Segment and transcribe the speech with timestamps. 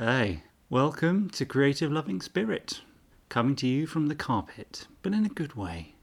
[0.00, 2.82] Hey, welcome to Creative Loving Spirit,
[3.28, 5.96] coming to you from the carpet, but in a good way.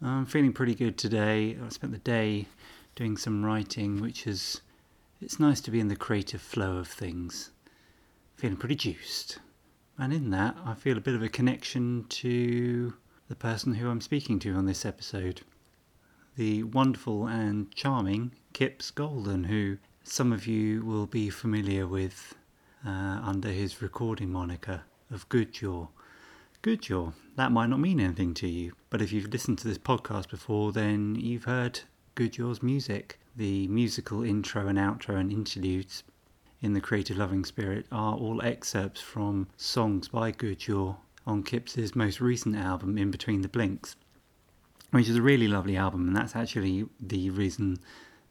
[0.00, 1.58] I'm feeling pretty good today.
[1.62, 2.46] I spent the day
[2.96, 4.62] doing some writing, which is
[5.20, 7.50] it's nice to be in the creative flow of things.
[8.34, 9.40] Feeling pretty juiced.
[9.98, 12.94] And in that, I feel a bit of a connection to
[13.28, 15.42] the person who I'm speaking to on this episode.
[16.36, 22.34] The wonderful and charming Kipps Golden, who some of you will be familiar with
[22.86, 25.88] uh, under his recording moniker of Goodjaw.
[26.62, 30.30] Goodjaw, that might not mean anything to you, but if you've listened to this podcast
[30.30, 31.80] before, then you've heard
[32.14, 33.18] Goodjaw's music.
[33.36, 36.04] The musical intro and outro and interludes
[36.62, 42.20] in the Creative Loving Spirit are all excerpts from songs by Goodjaw on Kipps's most
[42.20, 43.96] recent album, In Between the Blinks,
[44.90, 47.78] which is a really lovely album, and that's actually the reason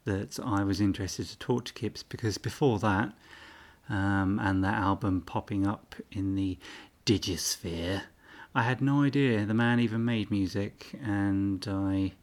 [0.06, 3.14] that I was interested to talk to Kipps because before that,
[3.90, 6.58] um, and that album popping up in the
[7.06, 8.04] digisphere,
[8.56, 12.14] I had no idea the man even made music, and I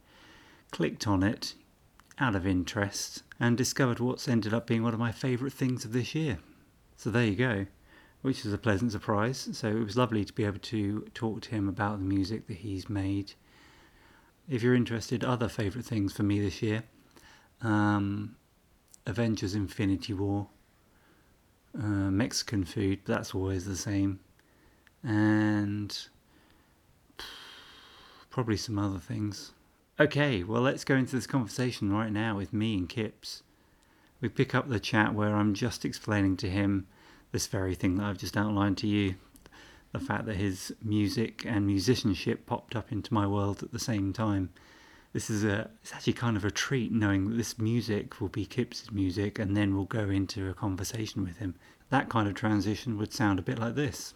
[0.71, 1.55] clicked on it
[2.19, 5.93] out of interest and discovered what's ended up being one of my favourite things of
[5.93, 6.39] this year.
[6.97, 7.67] So there you go,
[8.23, 9.49] which is a pleasant surprise.
[9.53, 12.59] So it was lovely to be able to talk to him about the music that
[12.59, 13.33] he's made.
[14.49, 16.85] If you're interested, other favourite things for me this year
[17.63, 18.37] um,
[19.07, 20.49] Avengers Infinity War,
[21.77, 24.21] uh, Mexican food, that's always the same,
[25.03, 26.09] and
[28.31, 29.53] probably some other things.
[29.99, 33.43] Okay, well, let's go into this conversation right now with me and Kipps.
[34.21, 36.87] We pick up the chat where I'm just explaining to him
[37.33, 39.15] this very thing that I've just outlined to you
[39.93, 44.13] the fact that his music and musicianship popped up into my world at the same
[44.13, 44.51] time.
[45.13, 48.47] This is a it's actually kind of a treat knowing that this music will be
[48.47, 51.57] Kipps's music and then we'll go into a conversation with him.
[51.89, 54.15] That kind of transition would sound a bit like this.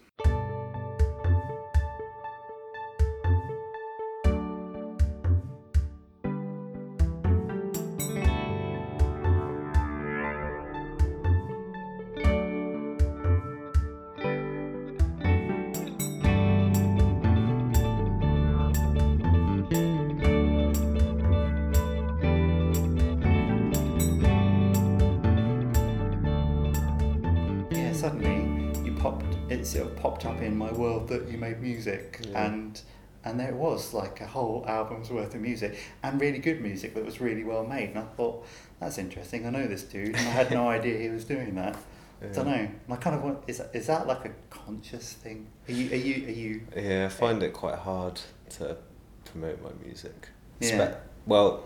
[31.44, 32.46] Made music, Yeah.
[32.46, 32.80] and
[33.26, 36.94] and there it was like a whole album's worth of music and really good music
[36.94, 37.88] that was really well made.
[37.90, 38.44] And I thought
[38.80, 39.46] that's interesting.
[39.46, 41.76] I know this dude, and I had no idea he was doing that.
[42.22, 42.52] I don't know.
[42.54, 43.38] And I kind of want.
[43.46, 45.46] Is that, is that like a conscious thing?
[45.68, 45.90] Are you?
[45.90, 46.26] Are you?
[46.26, 46.60] Are you?
[46.76, 48.20] Yeah, I find it quite hard
[48.56, 48.76] to
[49.24, 50.28] promote my music.
[50.60, 50.92] Yeah.
[50.92, 51.64] Spe- well,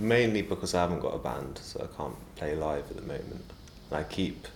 [0.00, 3.44] mainly because I haven't got a band, so I can't play live at the moment.
[3.90, 4.48] And I keep,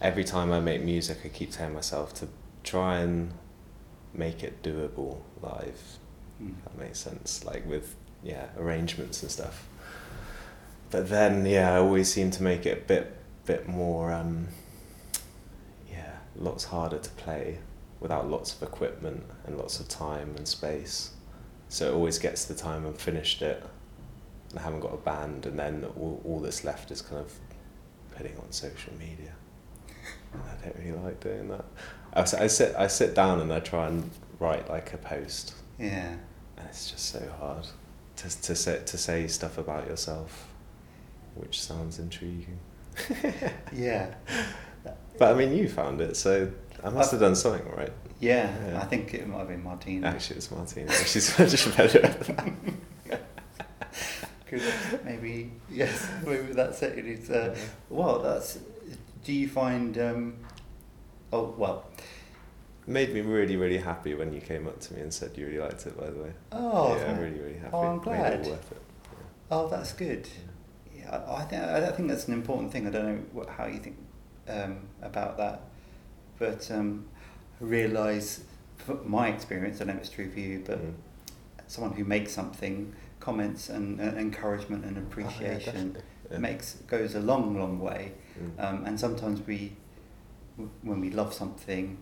[0.00, 2.28] every time I make music, I keep telling myself to
[2.64, 3.32] try and
[4.14, 5.80] make it doable live.
[6.40, 7.44] If That makes sense.
[7.44, 9.66] Like with, yeah, arrangements and stuff.
[10.90, 14.48] But then, yeah, I always seem to make it a bit, bit more, um,
[15.90, 17.58] yeah, lots harder to play
[18.00, 21.12] without lots of equipment and lots of time and space.
[21.68, 23.64] So it always gets to the time I've finished it
[24.52, 27.32] and I haven't got a band, and then all, all that's left is kind of
[28.14, 29.32] putting on social media.
[30.34, 31.64] And I don't really like doing that.
[32.14, 36.16] I, sit I sit down and I try and write like a post, Yeah.
[36.56, 37.66] and it's just so hard
[38.16, 40.48] to to say to say stuff about yourself,
[41.34, 42.58] which sounds intriguing.
[43.72, 44.14] Yeah.
[45.18, 46.50] But I mean, you found it, so
[46.84, 47.92] I must have done something right.
[48.20, 48.52] Yeah.
[48.66, 48.80] Yeah.
[48.80, 50.08] I think it might have been Martina.
[50.08, 50.92] Actually, it's Martina.
[51.06, 52.52] She's much better at that.
[55.04, 56.98] Maybe yes, maybe that's it.
[57.06, 57.56] It's uh,
[57.88, 58.58] well, that's.
[59.24, 59.96] Do you find?
[59.98, 60.34] Um,
[61.32, 61.84] oh well.
[62.86, 65.60] Made me really, really happy when you came up to me and said you really
[65.60, 65.96] liked it.
[65.98, 66.32] By the way.
[66.50, 67.70] Oh, yeah, I'm really, really happy.
[67.74, 68.32] oh, I'm glad.
[68.40, 68.82] it worth it.
[69.52, 70.28] Oh, that's good.
[70.96, 72.86] Yeah, I, I think I think that's an important thing.
[72.86, 73.96] I don't know what, how you think
[74.48, 75.60] um, about that,
[76.40, 77.04] but um,
[77.60, 78.42] I realise
[78.78, 80.94] from my experience, I know it's true for you, but Mm.
[81.68, 86.02] someone who makes something, comments and, and encouragement and Oh, yeah, appreciation definitely.
[86.32, 86.38] Yeah.
[86.38, 88.12] makes goes a long, long way.
[88.36, 88.64] Mm.
[88.64, 89.76] Um, and sometimes we,
[90.82, 91.98] when we love something,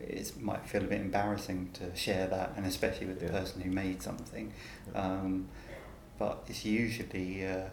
[0.00, 3.32] it might feel a bit embarrassing to share that, and especially with the Yeah.
[3.40, 4.52] person who made something.
[4.94, 5.48] Um,
[6.18, 7.66] but it's usually uh,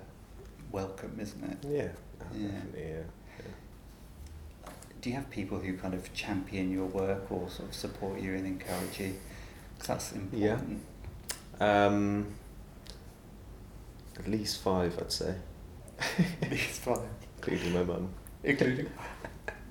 [0.72, 1.58] welcome, isn't it?
[1.68, 1.88] yeah,
[2.22, 2.48] oh, Yeah.
[2.50, 2.82] definitely.
[2.82, 2.98] Yeah.
[3.40, 4.72] yeah.
[5.02, 8.34] Do you have people who kind of champion your work or sort of support you
[8.34, 9.14] and encourage you?
[9.78, 10.82] 'Cause that's important.
[11.60, 11.86] Yeah.
[11.86, 12.28] Um,
[14.18, 15.36] at least five, I'd say.
[16.42, 17.02] at least five,
[17.38, 18.10] including my mum.
[18.44, 18.90] including.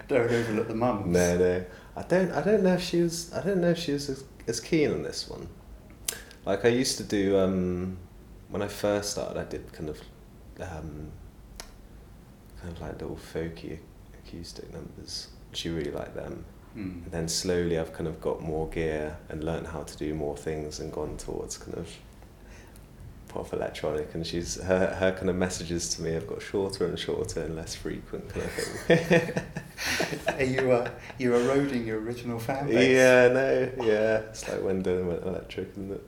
[0.09, 1.07] Don't overlook the mums.
[1.07, 1.65] No, no.
[1.97, 2.33] I don't.
[2.33, 3.33] I don't know if she was.
[3.33, 5.49] I don't know if she was as, as keen on this one.
[6.45, 7.97] Like I used to do um,
[8.49, 9.39] when I first started.
[9.39, 10.01] I did kind of,
[10.61, 11.11] um,
[12.61, 13.79] kind of like little folky
[14.19, 15.29] acoustic numbers.
[15.53, 16.45] She really liked them.
[16.77, 17.05] Mm.
[17.05, 20.37] And then slowly, I've kind of got more gear and learned how to do more
[20.37, 21.89] things and gone towards kind of
[23.35, 24.15] pop electronic.
[24.15, 27.57] And she's her her kind of messages to me have got shorter and shorter and
[27.57, 29.45] less frequent kind of thing.
[30.39, 30.89] Are you uh,
[31.19, 32.97] you're eroding your original fan base?
[32.97, 34.19] Yeah, no, yeah.
[34.31, 36.05] It's like when Dylan went electric, isn't it?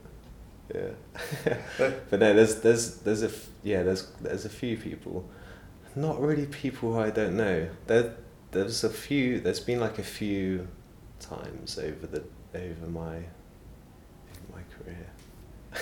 [0.74, 1.52] Yeah.
[1.78, 5.28] But- but no, there's there's there's a f- yeah there's there's a few people,
[5.94, 7.68] not really people who I don't know.
[7.86, 8.14] There
[8.52, 9.40] there's a few.
[9.40, 10.68] There's been like a few
[11.20, 12.22] times over the
[12.54, 15.06] over my over my career.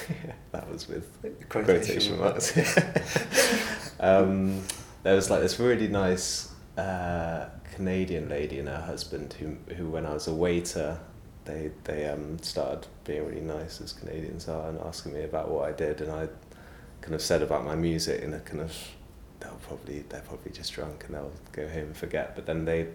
[0.53, 2.57] that was with quotation marks.
[4.01, 4.63] um,
[5.03, 10.07] there was like this really nice uh, Canadian lady and her husband who, who when
[10.07, 10.99] I was a waiter,
[11.45, 15.69] they they um, started being really nice as Canadians are and asking me about what
[15.69, 16.29] I did, and I
[17.01, 18.75] kind of said about my music in a kind of
[19.41, 22.89] they'll probably they're probably just drunk and they'll go home and forget, but then they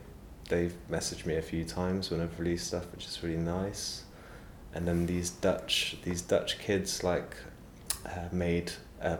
[0.49, 4.03] they've messaged me a few times when I've released stuff, which is really nice.
[4.73, 7.35] And then these Dutch these Dutch kids like
[8.05, 8.71] uh, made
[9.01, 9.17] a,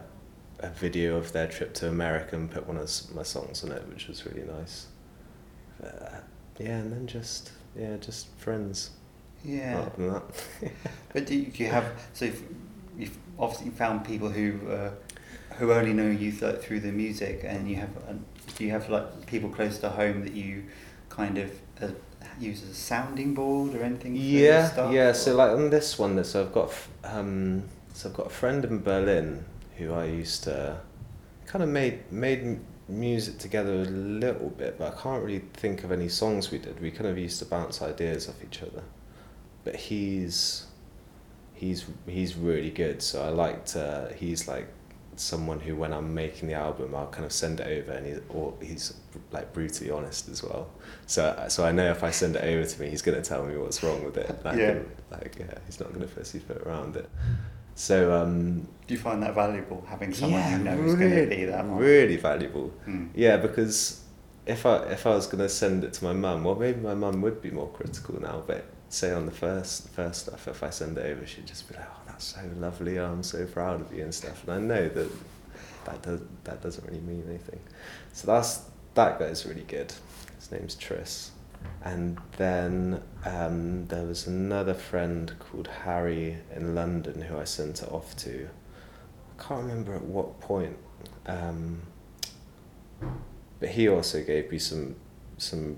[0.59, 3.87] a video of their trip to America and put one of my songs on it,
[3.87, 4.87] which was really nice.
[5.83, 6.17] Uh,
[6.59, 8.91] yeah, and then just yeah, just friends.
[9.43, 9.79] Yeah.
[9.79, 10.71] Other than that,
[11.13, 12.43] But do you, do you have so you've,
[12.97, 14.91] you've obviously found people who uh,
[15.55, 17.89] who only know you th- through the music, and you have
[18.55, 20.65] do you have like people close to home that you
[21.09, 21.87] kind of uh,
[22.39, 24.15] use as a sounding board or anything?
[24.15, 25.09] yeah, stuff, yeah.
[25.09, 26.71] or- So like on this one, so I've got
[27.03, 27.63] um,
[27.93, 29.45] so I've got a friend in Berlin
[29.77, 30.79] who I used to
[31.45, 35.91] kind of made made music together a little bit, but I can't really think of
[35.91, 36.81] any songs we did.
[36.81, 38.83] We kind of used to bounce ideas off each other,
[39.63, 40.65] but he's
[41.53, 43.01] he's he's really good.
[43.01, 44.13] So I like to.
[44.17, 44.67] He's like
[45.15, 48.19] someone who, when I'm making the album, I'll kind of send it over, and he's
[48.29, 48.93] or he's
[49.31, 50.69] like brutally honest as well.
[51.05, 53.57] So so I know if I send it over to me, he's gonna tell me
[53.57, 54.29] what's wrong with it.
[54.45, 54.79] Like, Yeah.
[55.11, 57.09] like yeah, he's not gonna pussyfoot around it.
[57.75, 61.65] So um, Do you find that valuable having someone yeah, who knows really, be that?
[61.65, 61.77] one?
[61.77, 62.69] really valuable.
[62.85, 63.07] Hmm.
[63.15, 64.01] Yeah, because
[64.49, 67.21] if I if I was gonna send it to my mum, well, maybe my mum
[67.21, 68.43] would be more critical now.
[68.45, 71.75] But say on the first first stuff, if I send it over, she'd just be
[71.75, 72.97] like, "Oh, that's so lovely.
[72.99, 75.11] I'm so proud of you and stuff." And I know that
[75.85, 77.59] that does that doesn't really mean anything.
[78.13, 78.63] So that's
[78.95, 79.93] that guy's really good.
[80.37, 81.31] His name's Tris.
[81.83, 87.91] And then um, there was another friend called Harry in London who I sent it
[87.91, 88.49] off to.
[89.37, 90.77] I can't remember at what point.
[91.25, 91.81] Um,
[93.59, 94.95] but he also gave me some
[95.37, 95.77] some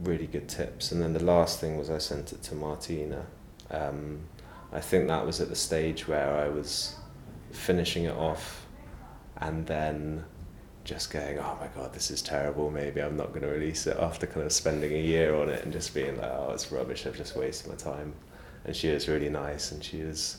[0.00, 0.92] really good tips.
[0.92, 3.26] And then the last thing was I sent it to Martina.
[3.70, 4.20] Um,
[4.72, 6.94] I think that was at the stage where I was
[7.52, 8.66] finishing it off,
[9.38, 10.24] and then
[10.84, 12.70] just going, oh my god, this is terrible.
[12.70, 15.62] Maybe I'm not going to release it after kind of spending a year on it
[15.62, 17.06] and just being like, oh, it's rubbish.
[17.06, 18.14] I've just wasted my time.
[18.64, 20.38] And she was really nice, and she was.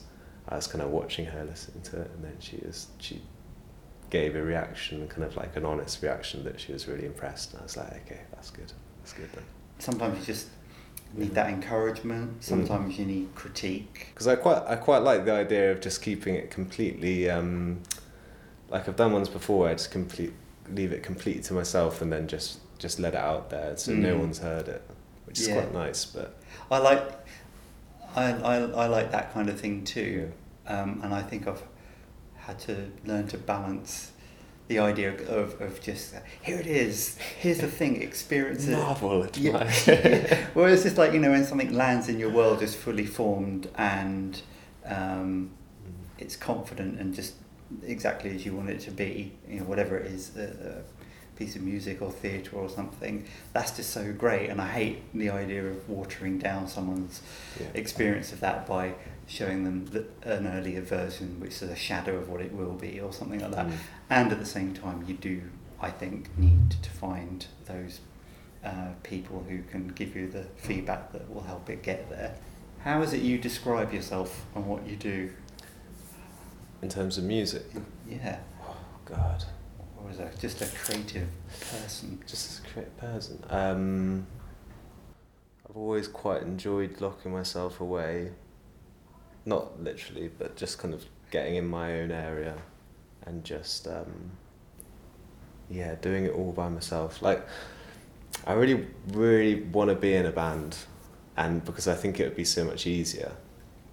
[0.49, 3.21] I was kind of watching her listen to it, and then she was she
[4.11, 7.53] gave a reaction, kind of like an honest reaction that she was really impressed.
[7.53, 8.71] And I was like, okay, that's good.
[9.01, 9.43] That's good then.
[9.79, 10.49] Sometimes you just
[11.15, 12.43] need that encouragement.
[12.43, 14.09] Sometimes you need critique.
[14.13, 17.29] Because I quite I quite like the idea of just keeping it completely.
[17.29, 17.79] Um,
[18.69, 20.33] like I've done ones before, I just complete
[20.73, 24.15] leave it completely to myself and then just just let it out there so no
[24.15, 24.19] Mm.
[24.19, 24.81] one's heard it,
[25.25, 25.53] which is Yeah.
[25.55, 26.05] quite nice.
[26.05, 26.35] But
[26.71, 27.03] I like,
[28.15, 30.31] I, I, I like that kind of thing too,
[30.67, 31.63] um, and I think I've
[32.51, 34.11] had to learn to balance
[34.67, 38.71] the idea of, of just here it is, here's the thing, experience it.
[38.77, 39.63] marvel at Yeah.
[40.55, 43.67] well, it's just like you know when something lands in your world is fully formed
[43.75, 44.41] and
[44.85, 45.51] um,
[46.17, 47.33] it's confident and just
[47.83, 49.33] exactly as you want it to be.
[49.49, 53.25] You know, whatever it is, a, a piece of music or theatre or something.
[53.53, 57.21] That's just so great, and I hate the idea of watering down someone's
[57.59, 57.67] Yeah.
[57.73, 58.93] experience of that by
[59.31, 62.99] showing them the, an earlier version, which is a shadow of what it will be,
[62.99, 63.67] or something like that.
[63.67, 63.73] Mm.
[64.09, 65.41] And at the same time, you do,
[65.79, 68.01] I think, need to find those
[68.65, 72.35] uh, people who can give you the feedback that will help it get there.
[72.83, 75.31] How is it you describe yourself and what you do?
[76.81, 77.63] In terms of music,
[78.09, 79.45] Yeah, oh God,
[79.97, 81.27] or is that just a creative
[81.69, 82.19] person?
[82.27, 83.43] just a creative person.
[83.49, 84.25] Um,
[85.69, 88.31] I've always quite enjoyed locking myself away,
[89.45, 92.55] not literally, but just kind of getting in my own area
[93.25, 94.31] and just um,
[95.69, 97.21] yeah, doing it all by myself.
[97.21, 97.45] Like
[98.45, 100.77] I really, really want to be in a band,
[101.37, 103.31] and because I think it would be so much easier.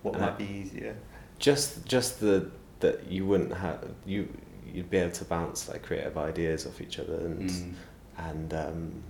[0.03, 0.97] What Uh, might be easier?
[1.39, 2.51] Just, just the
[2.81, 4.29] that you wouldn't have you
[4.73, 7.73] you'd be able to bounce like creative ideas off each other and Mm.
[8.19, 9.03] and um,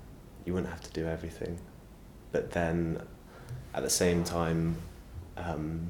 [0.44, 1.58] you wouldn't have to do everything.
[2.32, 3.02] But then,
[3.74, 4.76] at the same time,
[5.36, 5.88] um,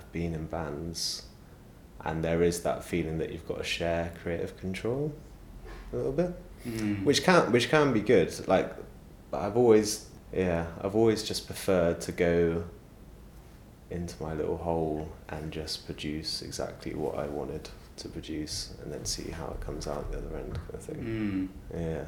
[0.00, 1.24] I've been in bands,
[2.04, 5.12] and there is that feeling that you've got to share creative control
[5.92, 6.32] a little bit,
[6.66, 7.04] Mm.
[7.04, 8.30] which can which can be good.
[8.48, 8.70] Like,
[9.32, 12.64] I've always yeah I've always just preferred to go
[13.90, 19.04] into my little hole and just produce exactly what I wanted to produce, and then
[19.04, 21.50] see how it comes out the other end, kind of thing.
[21.74, 21.80] Mm.
[21.80, 22.04] Yeah.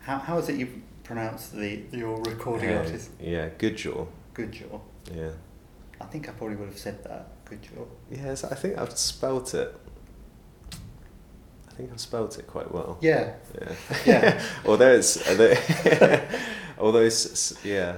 [0.00, 0.68] How, how is it you
[1.02, 3.10] pronounce the your recording Uh, artist?
[3.20, 4.06] Yeah, good jaw.
[4.34, 4.80] Good jaw.
[5.12, 5.30] Yeah.
[6.00, 7.28] I think I probably would have said that.
[7.44, 7.88] Good job.
[8.10, 9.74] Yes, I think I've spelt it.
[11.68, 12.98] I think I've spelt it quite well.
[13.00, 13.34] Yeah.
[13.60, 13.72] Yeah.
[14.06, 14.42] Yeah.
[14.66, 15.16] although it's,
[16.78, 17.96] although, it's, yeah,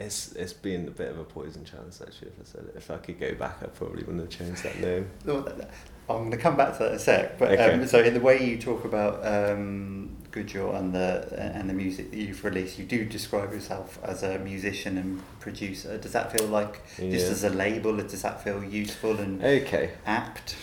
[0.00, 2.28] it's it's been a bit of a poison chance actually.
[2.28, 4.78] If I said it, if I could go back, I probably wouldn't have changed that
[4.80, 5.08] name.
[5.24, 5.70] No, that- that-
[6.06, 7.38] I'm going to come back to that in a sec.
[7.38, 7.72] But Okay.
[7.72, 12.10] um, so in the way you talk about um, Goodjaw and the and the music
[12.10, 15.96] that you've released, you do describe yourself as a musician and producer.
[15.96, 17.96] Does that feel like just as a label?
[17.98, 19.90] Does that feel useful and Okay.
[20.04, 20.56] apt?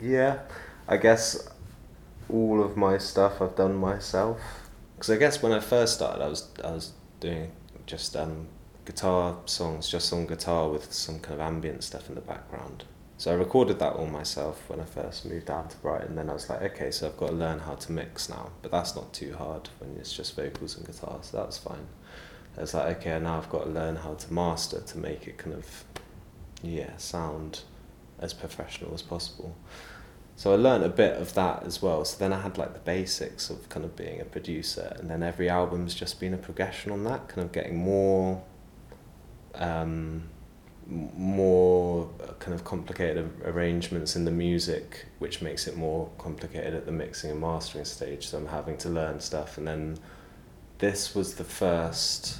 [0.00, 0.38] Yeah,
[0.88, 1.48] I guess
[2.28, 4.40] all of my stuff I've done myself.
[4.94, 7.50] Because I guess when I first started, I was I was doing
[7.86, 8.46] just um,
[8.84, 12.84] guitar songs, just on guitar with some kind of ambient stuff in the background.
[13.20, 16.16] So I recorded that all myself when I first moved down to Brighton.
[16.16, 18.70] Then I was like, okay, so I've got to learn how to mix now, but
[18.70, 21.86] that's not too hard when it's just vocals and guitar, so that was fine.
[22.56, 25.36] I was like, okay, now I've got to learn how to master to make it
[25.36, 25.84] kind of,
[26.62, 27.60] yeah, sound
[28.18, 29.54] as professional as possible.
[30.36, 32.06] So I learned a bit of that as well.
[32.06, 35.22] So then I had like the basics of kind of being a producer, and then
[35.22, 38.42] every album's just been a progression on that, kind of getting more,
[39.56, 40.30] um,
[40.86, 46.86] more uh, kind of complicated arrangements in the music, which makes it more complicated at
[46.86, 48.26] the mixing and mastering stage.
[48.26, 49.98] So I'm having to learn stuff, and then
[50.78, 52.38] this was the first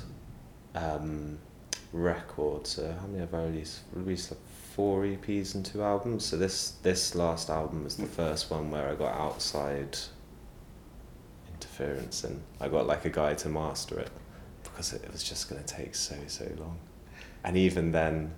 [0.75, 1.39] um,
[1.93, 2.67] record.
[2.67, 3.81] So how many have I released?
[3.93, 4.41] Released like
[4.75, 6.25] four EPs and two albums.
[6.25, 9.99] So this this last album was the first one where I got outside
[11.53, 14.11] interference and I got like a guy to master it
[14.63, 16.79] because it was just going to take so so long.
[17.45, 18.33] And even then,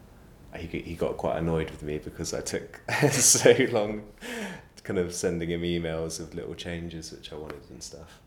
[0.57, 2.81] he he got quite annoyed with me because I took
[3.11, 4.03] so long,
[4.85, 8.21] kind of sending him emails of little changes which I wanted and stuff.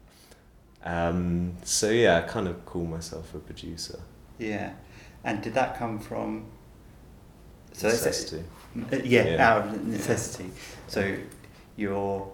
[0.84, 4.00] Um, so yeah, I kind of call myself a producer.
[4.38, 4.74] Yeah.
[5.24, 6.46] And did that come from?
[7.74, 8.44] So Necessity.
[8.92, 9.50] Uh, yeah, Yeah.
[9.50, 10.52] out of necessity.
[10.88, 11.16] So
[11.76, 12.32] you're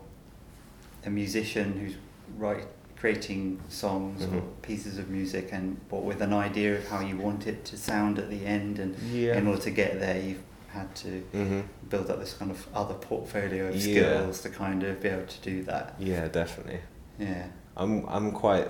[1.06, 1.96] a musician who's
[2.38, 2.68] right
[3.02, 4.44] creating songs or Mhm.
[4.62, 8.20] pieces of music and but with an idea of how you want it to sound
[8.20, 9.38] at the end and Yeah.
[9.40, 10.44] in order to get there you've
[10.78, 13.82] had to hmm build up this kind of other portfolio of Yeah.
[14.22, 15.96] skills to kind of be able to do that.
[16.00, 16.80] Yeah, definitely.
[17.20, 17.48] Yeah.
[17.76, 18.70] I'm I'm quite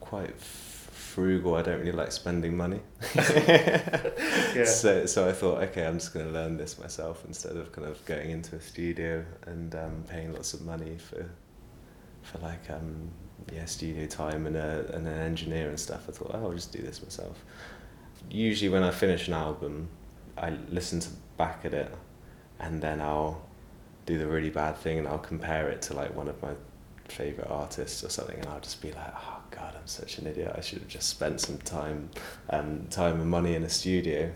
[0.00, 1.54] quite frugal.
[1.56, 2.80] I don't really like spending money.
[4.54, 4.64] Yeah.
[4.64, 7.86] So so I thought, okay, I'm just going to learn this myself instead of kind
[7.86, 11.20] of going into a studio and um, paying lots of money for
[12.30, 13.10] for like um,
[13.52, 16.06] yeah studio time and a and an engineer and stuff.
[16.08, 17.44] I thought, oh, I'll just do this myself.
[18.30, 19.88] Usually, when I finish an album,
[20.36, 21.94] I listen to back at it,
[22.58, 23.42] and then I'll
[24.06, 26.54] do the really bad thing and I'll compare it to like one of my
[27.04, 30.54] favorite artists or something, and I'll just be like, oh god, I'm such an idiot.
[30.56, 32.10] I should have just spent some time,
[32.50, 34.32] um, time and money in a studio.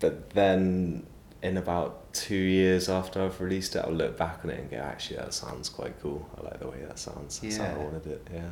[0.00, 1.06] But then,
[1.44, 4.78] in about two years after I've released it, I'll look back on it and go,
[4.78, 6.28] actually, that sounds quite cool.
[6.38, 7.38] I like the way that sounds.
[7.40, 8.26] That's how I wanted it.
[8.32, 8.48] Yeah.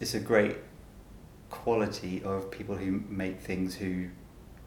[0.00, 0.56] It's a great
[1.50, 4.08] quality of people who make things who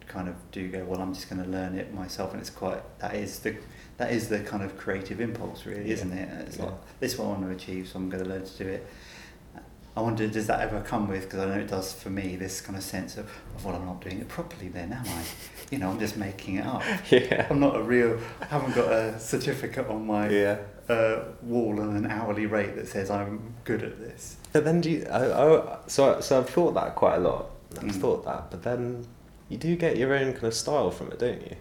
[0.08, 2.82] kind of do go well i'm just going to learn it myself and it's quite
[3.00, 3.56] that is the
[3.98, 5.94] that is the kind of creative impulse really Yeah.
[5.94, 6.66] isn't it it's Yeah.
[6.66, 8.68] like this is what i want to achieve so i'm going to learn to do
[8.68, 8.88] it
[9.96, 12.60] i wonder does that ever come with because i know it does for me this
[12.60, 15.24] kind of sense of, of well i'm not doing it properly then am i
[15.72, 17.48] you know i'm just making it up Yeah.
[17.50, 20.58] i'm not a real i haven't got a certificate on my Yeah.
[20.90, 24.90] uh, wall and an hourly rate that says i'm good at this But then do
[24.90, 27.52] you, I, I, so, so I've thought that quite a lot.
[27.78, 28.02] I've Mm.
[28.02, 29.06] thought that, but then
[29.48, 31.56] you do get your own kind of style from it, don't you?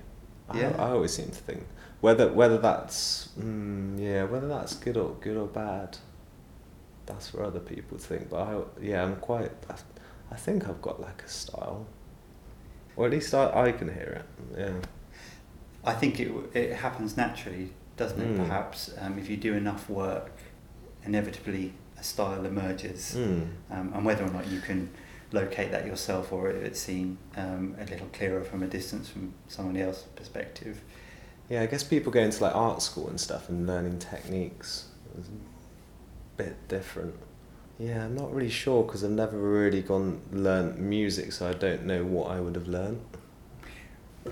[0.55, 0.73] Yeah.
[0.79, 1.67] I, I always seem to think
[2.01, 5.99] whether whether that's mm, yeah whether that's good or good or bad.
[7.05, 9.53] That's for other people to think, but I yeah I'm quite.
[9.69, 9.75] I,
[10.31, 11.87] I think I've got like a style,
[12.99, 14.59] or at least I, I can hear it.
[14.59, 14.73] Yeah.
[15.85, 18.31] I think it it happens naturally, doesn't it?
[18.35, 18.37] Mm.
[18.45, 20.33] Perhaps um, if you do enough work,
[21.05, 23.47] inevitably a style emerges, Mm.
[23.71, 24.91] um, and whether or not you can
[25.31, 29.77] locate that yourself or it's seen um, a little clearer from a distance from someone
[29.77, 30.81] else's perspective.
[31.49, 34.87] Yeah, I guess people go into like art school and stuff and learning techniques
[35.19, 37.15] is a bit different.
[37.79, 41.85] Yeah, I'm not really sure because I've never really gone learnt music, so I don't
[41.87, 43.01] know what I would have learned.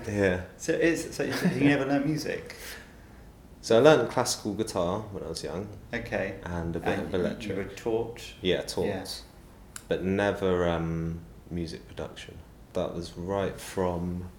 [0.07, 0.41] Yeah.
[0.57, 1.33] So it's so you
[1.69, 2.55] never learn music,
[3.61, 6.35] So I learned classical guitar when I was young okay?
[6.43, 7.49] and a bit And of electric.
[7.49, 8.21] You were taught.
[8.41, 8.85] Yeah, taught.
[8.85, 9.05] Yeah.
[9.87, 12.37] But never um, music production.
[12.73, 14.29] That was right from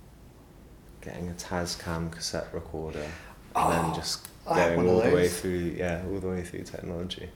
[1.01, 3.13] getting a Tascam cassette recorder and
[3.57, 7.31] Oh, then just going all the way through yeah, all the way through technology.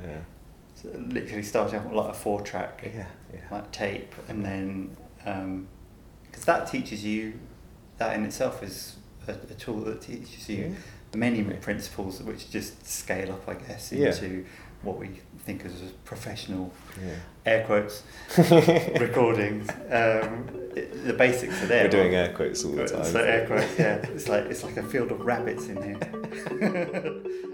[0.00, 0.18] Yeah.
[0.84, 3.40] Literally starting off with like a four track Yeah, yeah.
[3.50, 4.96] like tape, and then
[6.30, 7.32] because that teaches you
[7.98, 11.18] that in itself is a, a tool that teaches you Yeah.
[11.18, 14.44] many principles which just scale up, I guess, into
[14.82, 15.08] what we
[15.46, 16.70] think of as professional
[17.46, 18.02] air quotes
[19.00, 19.68] recordings.
[19.90, 21.84] Um, it- the basics are there.
[21.84, 23.04] We're doing air quotes all the time.
[23.04, 23.96] So air quotes, yeah.
[23.96, 25.98] It's like it's like a field of rabbits in here.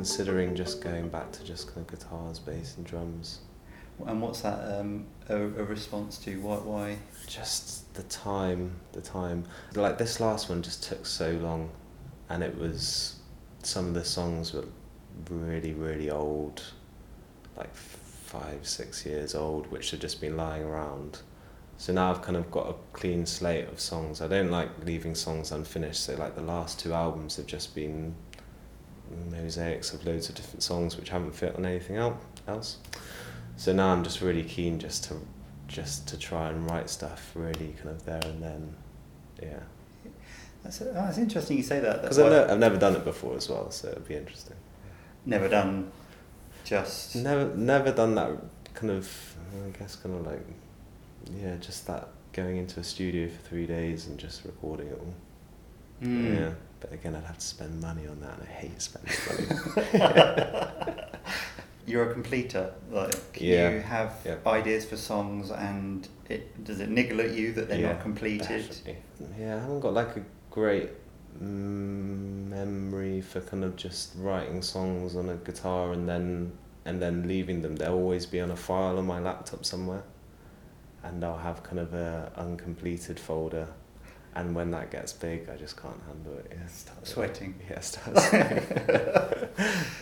[0.00, 3.40] considering just going back to just kind of guitars, bass, and drums.
[4.06, 6.40] and what's that um, a, a response to?
[6.40, 6.56] Why?
[6.56, 6.96] Why?
[7.26, 9.44] Just the time, the time.
[9.74, 11.68] Like this last one just took so long,
[12.30, 13.18] and it was
[13.62, 14.64] some of the songs were
[15.28, 16.62] really, really old,
[17.54, 21.18] like five, six years old, which had just been lying around.
[21.76, 24.22] So now I've kind of got a clean slate of songs.
[24.22, 26.02] I don't like leaving songs unfinished.
[26.02, 28.14] So like the last two albums have just been
[29.30, 32.78] mosaics of loads of different songs which haven't fit on anything el- else.
[33.56, 35.16] So now I'm just really keen just to
[35.68, 38.74] just to try and write stuff really kind of there and then.
[39.40, 39.60] Yeah.
[40.62, 42.02] That's, oh, that's interesting you say that.
[42.02, 44.56] Because I've, ne- I've never done it before as well, so it'd be interesting.
[45.24, 45.90] never done
[46.64, 48.30] just Never, never done that
[48.74, 49.36] kind of.
[49.66, 50.44] I guess kind of like,
[51.40, 55.14] yeah, just that going into a studio for three days and just recording it all.
[56.02, 56.34] Mm.
[56.38, 60.92] Yeah, but again, I'd have to spend money on that, and I hate spending money.
[61.86, 62.72] You're a completer.
[62.90, 63.70] Like Yeah.
[63.70, 64.36] you have Yeah.
[64.46, 68.68] ideas for songs, and it does it niggle at you that they're Yeah, not completed?
[68.68, 68.98] Definitely.
[69.38, 70.90] Yeah, I haven't got like a great
[71.42, 76.52] mm, memory for kind of just writing songs on a guitar and then
[76.84, 77.76] and then leaving them.
[77.76, 80.02] They'll always be on a file on my laptop somewhere,
[81.02, 83.68] and I'll have kind of a uncompleted folder.
[84.34, 86.52] And when that gets big, I just can't handle it.
[86.54, 87.54] Yeah, Start sweating.
[87.70, 88.62] Yeah, start sweating.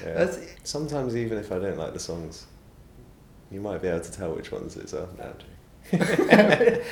[0.04, 0.30] yeah.
[0.64, 2.46] Sometimes even if I don't like the songs,
[3.50, 5.08] you might be able to tell which ones it's are.
[5.18, 6.82] No, I'm joking.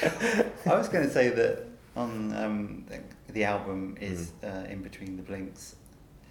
[0.66, 2.86] I was going to say that on um,
[3.32, 4.66] the, album is Mm.
[4.66, 5.76] uh, in between the blinks.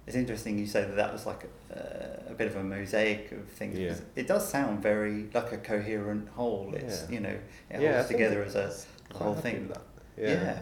[0.08, 3.48] It's interesting you say that that was like a, a bit of a mosaic of
[3.50, 3.78] things.
[3.78, 3.96] Yeah.
[4.15, 6.74] It does sound very like a coherent whole.
[6.76, 7.12] It's Yeah.
[7.12, 7.38] you know
[7.72, 8.72] it Yeah, holds together as a
[9.15, 9.72] whole thing.
[10.18, 10.28] yeah.
[10.30, 10.60] Yeah.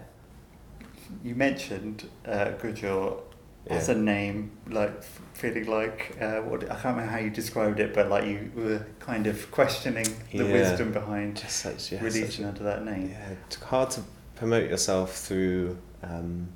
[1.23, 3.19] You mentioned uh, Goodjaw
[3.67, 7.93] as a name, like feeling like uh, what I can't remember how you described it,
[7.93, 10.51] but like you were kind of questioning the Yeah.
[10.53, 13.09] wisdom behind Just such yeah, releasing such under that name.
[13.11, 14.01] yeah, it's hard to
[14.35, 16.49] promote yourself through um,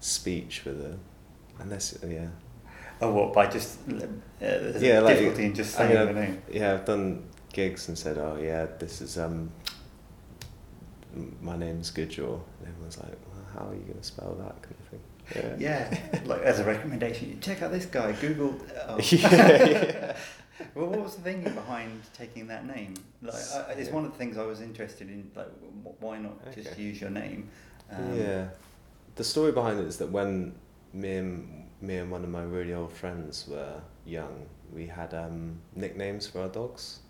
[0.00, 0.96] speech with a
[1.60, 2.28] unless yeah
[3.00, 4.06] Oh, what by just uh,
[4.40, 6.42] Yeah, a like, difficulty in just I saying mean, the name.
[6.50, 9.50] yeah I've done gigs and said oh yeah this is um
[11.42, 13.18] my name's Goodjaw and everyone's like
[13.58, 17.60] how are you gonna spell that kind of thing Yeah, like as a recommendation, check
[17.62, 18.12] out this guy.
[18.12, 18.54] Google.
[18.88, 18.98] Oh.
[19.12, 20.16] Yeah, yeah.
[20.74, 22.94] well, what was the thinking behind taking that name?
[23.22, 23.94] Like, I, it's Yeah.
[23.94, 25.30] one of the things I was interested in.
[25.36, 25.50] Like,
[26.00, 27.48] why not just use your name?
[27.92, 28.48] Um, yeah.
[29.16, 30.54] The story behind it is that when
[30.92, 35.58] me and me and one of my really old friends were young, we had um,
[35.76, 37.00] nicknames for our dogs.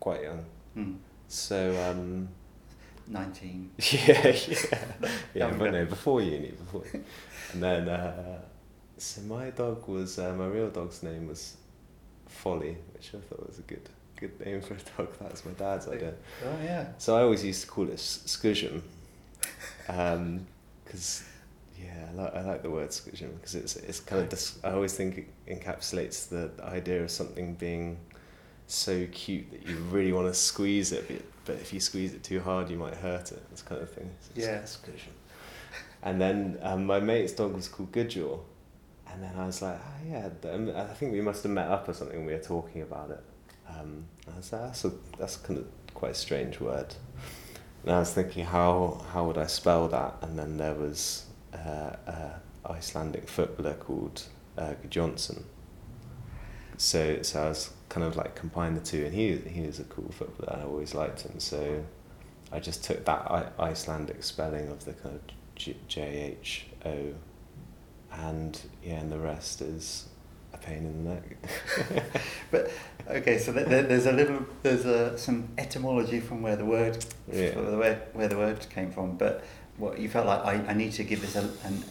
[0.00, 0.44] Quite young.
[0.74, 0.92] hmm,
[1.28, 1.58] So
[1.90, 2.28] um,
[3.06, 3.70] Nineteen.
[3.78, 4.84] yeah, yeah,
[5.34, 5.50] yeah.
[5.50, 6.84] But no, before uni, before.
[7.52, 8.40] And then uh,
[8.98, 11.56] so my dog was uh, my real dog's name was
[12.26, 15.16] Folly, which I thought was a good good name for a dog.
[15.20, 16.14] That was my dad's idea.
[16.44, 16.86] Oh yeah.
[16.98, 18.82] So I always used to call it Scushion.
[19.86, 21.24] Because,
[21.78, 24.70] yeah, I like, I like the word Scushion because it's, it's kind of, dis- I
[24.70, 27.98] always think it encapsulates the idea of something being
[28.66, 32.22] so cute that you really want to squeeze it, but, but if you squeeze it
[32.22, 34.10] too hard, you might hurt it, this kind of thing.
[34.20, 34.62] So it's Yeah.
[34.62, 35.12] Scushion.
[36.02, 38.38] And then um, my mate's dog was called Goodjaw.
[39.10, 40.28] And then I was like, oh yeah,
[40.76, 42.26] I think we must have met up or something.
[42.26, 43.22] We were talking about it.
[43.68, 46.94] Um, I was like, that's a, that's kind of quite a strange word.
[47.84, 50.16] And I was thinking, how how would I spell that?
[50.22, 54.22] And then there was uh, a Icelandic footballer called
[54.58, 55.44] uh, Johnson.
[56.76, 59.84] So so I was kind of like combine the two, and he he was a
[59.84, 60.58] cool footballer.
[60.60, 61.38] I always liked him.
[61.38, 61.60] So
[62.52, 65.20] I just took that I- Icelandic spelling of the kind of
[65.54, 66.00] J- J
[66.42, 66.96] H O,
[68.12, 70.06] and yeah, and the rest is
[70.52, 71.24] a pain in the neck.
[72.50, 72.70] But
[73.08, 77.04] okay, so th- th- there's a little there's a, some etymology from where the word
[77.32, 77.54] Yeah.
[77.58, 79.16] where the word, where the word came from.
[79.16, 79.44] But
[79.78, 81.84] what you felt like I, I need to give this a, an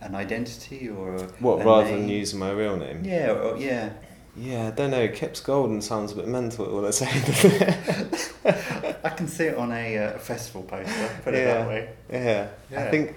[0.00, 2.20] an identity or a, what a rather than name.
[2.20, 3.02] using my real name?
[3.04, 3.90] yeah or, yeah.
[4.34, 5.08] Yeah, I don't know.
[5.08, 6.64] Kipps Golden sounds a bit mental.
[6.66, 7.22] All I'm saying.
[9.04, 11.10] I can see it on a uh, festival poster.
[11.22, 11.54] Put it Yeah.
[11.54, 11.88] that way.
[12.10, 12.86] Yeah, Yeah.
[12.86, 13.14] I think.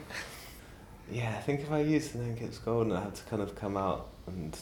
[1.12, 3.56] Yeah, I think if I used the name Kipps Golden, I had to kind of
[3.56, 4.58] come out and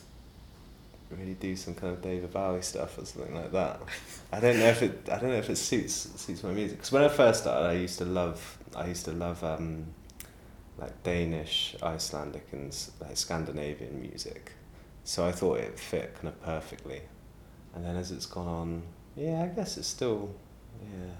[1.09, 3.79] really do some kind of David Bowie stuff or something like that.
[4.31, 5.07] I don't know if it.
[5.11, 6.77] I don't know if it suits suits my music.
[6.77, 8.57] Because when I first started, I used to love.
[8.75, 9.85] I used to love um,
[10.77, 14.51] like Danish, Icelandic, and like Scandinavian music.
[15.03, 17.01] So I thought it fit kind of perfectly.
[17.75, 18.83] And then as it's gone on,
[19.15, 20.33] yeah, I guess it's still,
[20.81, 21.11] yeah,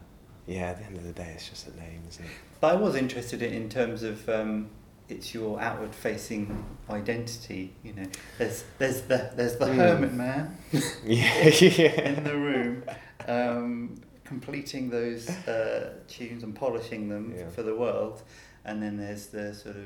[0.48, 0.62] yeah.
[0.70, 2.32] At the end of the day, it's just a name, isn't it?
[2.62, 4.70] But I was interested in, in terms of um,
[5.10, 7.74] it's your outward facing identity.
[7.84, 8.06] You know,
[8.38, 9.76] there's there's the there's the Mm.
[9.76, 10.58] hermit man
[11.04, 12.02] Yeah, yeah.
[12.10, 12.84] in the room,
[13.28, 17.50] um, completing those uh, tunes and polishing them Yeah.
[17.50, 18.22] for the world,
[18.64, 19.86] and then there's the sort of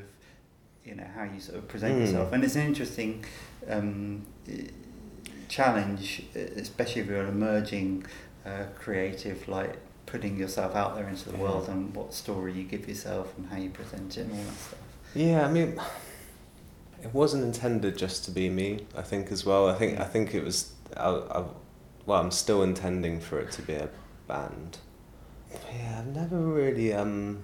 [0.87, 2.01] you know how you sort of present Mm.
[2.01, 3.23] yourself, and it's an interesting
[3.69, 4.25] um,
[5.49, 6.23] challenge,
[6.55, 8.05] especially if you're an emerging
[8.45, 11.43] uh, creative, like putting yourself out there into the Yeah.
[11.43, 14.57] world and what story you give yourself and how you present it and all that
[14.57, 14.79] stuff.
[15.13, 15.79] Yeah, I mean,
[17.03, 18.85] it wasn't intended just to be me.
[18.95, 19.67] I think as well.
[19.69, 20.71] I think I think it was.
[20.95, 21.43] I, I,
[22.05, 23.89] well, I'm still intending for it to be a
[24.27, 24.77] band.
[25.51, 27.43] Yeah, I've never really um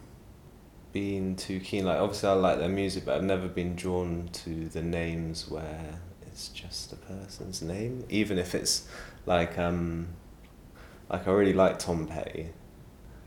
[0.93, 1.85] been too keen.
[1.85, 5.99] Like, obviously, I like their music, but I've never been drawn to the names where
[6.27, 8.87] it's just a person's name, even if it's
[9.25, 10.07] like um
[11.09, 12.49] like I really like Tom Petty.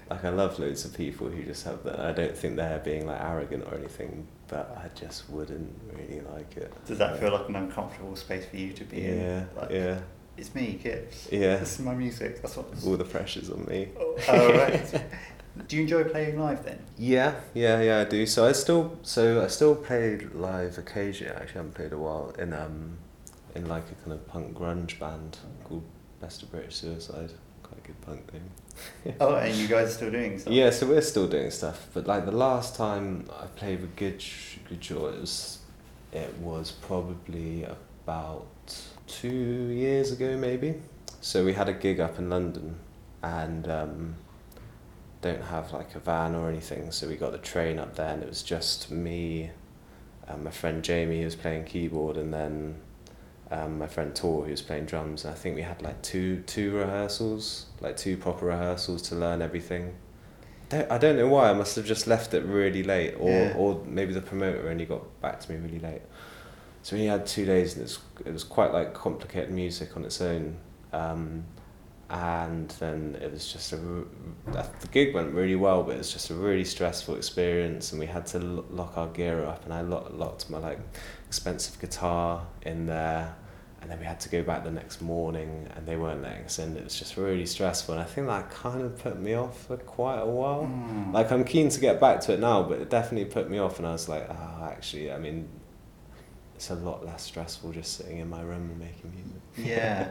[0.09, 1.98] Like I love loads of people who just have that.
[1.98, 6.57] I don't think they're being like arrogant or anything, but I just wouldn't really like
[6.57, 6.72] it.
[6.87, 9.48] Does that feel like an uncomfortable space for you to be Yeah, in?
[9.57, 9.98] Like, yeah,
[10.37, 11.29] It's me, Kipps.
[11.33, 11.57] yeah.
[11.57, 12.40] This is my music.
[12.40, 12.66] That's what.
[12.87, 13.88] All the pressure's on me.
[13.98, 15.02] Oh, right.
[15.68, 16.78] Do you enjoy playing live then?
[16.98, 18.26] Yeah, yeah, yeah, I do.
[18.26, 21.34] So I still, so I still played live occasionally.
[21.34, 22.98] Actually, I haven't played a while in um,
[23.54, 25.82] in like a kind of punk grunge band called
[26.20, 27.32] Best of British Suicide.
[27.62, 28.50] Quite a good punk name.
[29.20, 30.52] Oh, and you guys are still doing stuff?
[30.52, 34.22] Yeah, so we're still doing stuff, but like the last time I played with Good
[34.68, 35.58] Good Joy, it was
[36.12, 38.46] it was probably about
[39.06, 40.80] two years ago, maybe.
[41.20, 42.76] So we had a gig up in London,
[43.22, 44.16] and um,
[45.32, 48.22] don't have like a van or anything, so we got the train up there, and
[48.22, 49.50] it was just me,
[50.28, 52.76] and my friend Jamie who was playing keyboard, and then
[53.50, 55.24] um, my friend Tor who was playing drums.
[55.24, 59.42] And I think we had like two two rehearsals, like two proper rehearsals to learn
[59.42, 59.94] everything.
[60.68, 61.50] Don't, I don't know why.
[61.50, 63.54] I must have just left it really late, or Yeah.
[63.56, 66.02] or maybe the promoter only got back to me really late.
[66.82, 70.04] So we had two days, and it was it was quite like complicated music on
[70.04, 70.58] its own.
[70.92, 71.44] Um,
[72.08, 76.30] and then it was just a the gig went really well, but it was just
[76.30, 80.10] a really stressful experience, and we had to lock our gear up, and I lo-
[80.14, 80.78] locked my like
[81.26, 83.34] expensive guitar in there,
[83.82, 86.60] and then we had to go back the next morning, and they weren't letting us
[86.60, 86.76] in.
[86.76, 89.76] It was just really stressful, and I think that kind of put me off for
[89.76, 90.62] quite a while.
[90.62, 91.12] Mm.
[91.12, 93.78] Like I'm keen to get back to it now, but it definitely put me off,
[93.78, 95.48] and I was like, oh, actually, I mean,
[96.54, 99.42] it's a lot less stressful just sitting in my room and making music.
[99.56, 100.10] Yeah,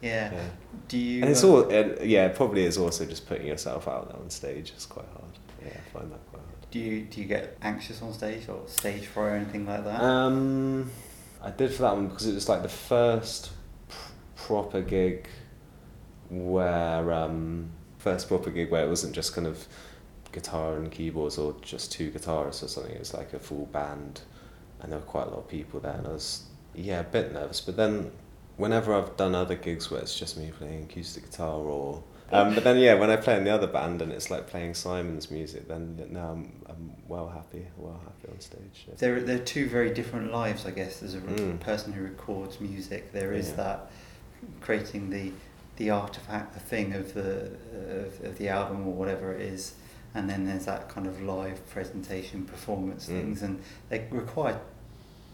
[0.00, 0.32] yeah.
[0.32, 0.40] Yeah.
[0.88, 1.22] Do you?
[1.22, 4.30] And it's all, and yeah, it probably is also just putting yourself out there on
[4.30, 4.72] stage.
[4.74, 5.32] It's quite hard.
[5.62, 6.70] Yeah, I find that quite hard.
[6.70, 10.00] Do you do you get anxious on stage or stage fright or anything like that?
[10.00, 10.90] Um,
[11.42, 13.50] I did for that one because it was like the first
[13.88, 15.28] pr- proper gig
[16.30, 19.66] where um, first proper gig where it wasn't just kind of
[20.32, 22.92] guitar and keyboards or just two guitarists or something.
[22.92, 24.20] It was like a full band,
[24.80, 27.32] and there were quite a lot of people there, and I was yeah a bit
[27.32, 27.60] nervous.
[27.60, 28.10] But then
[28.56, 32.64] whenever I've done other gigs where it's just me playing acoustic guitar or um, but
[32.64, 35.68] then yeah, when I play in the other band and it's like playing Simon's music,
[35.68, 38.86] then now I'm, I'm well happy, well happy on stage.
[38.88, 38.94] yeah.
[38.96, 41.02] There, there are two very different lives, I guess.
[41.02, 41.60] As a Mm.
[41.60, 43.56] person who records music, there is Yeah.
[43.56, 43.90] that
[44.60, 45.32] creating the
[45.76, 47.50] the artifact, the thing of the
[48.06, 49.74] of, of the album or whatever it is,
[50.14, 53.20] and then there's that kind of live presentation, performance Mm.
[53.20, 54.58] things, and they require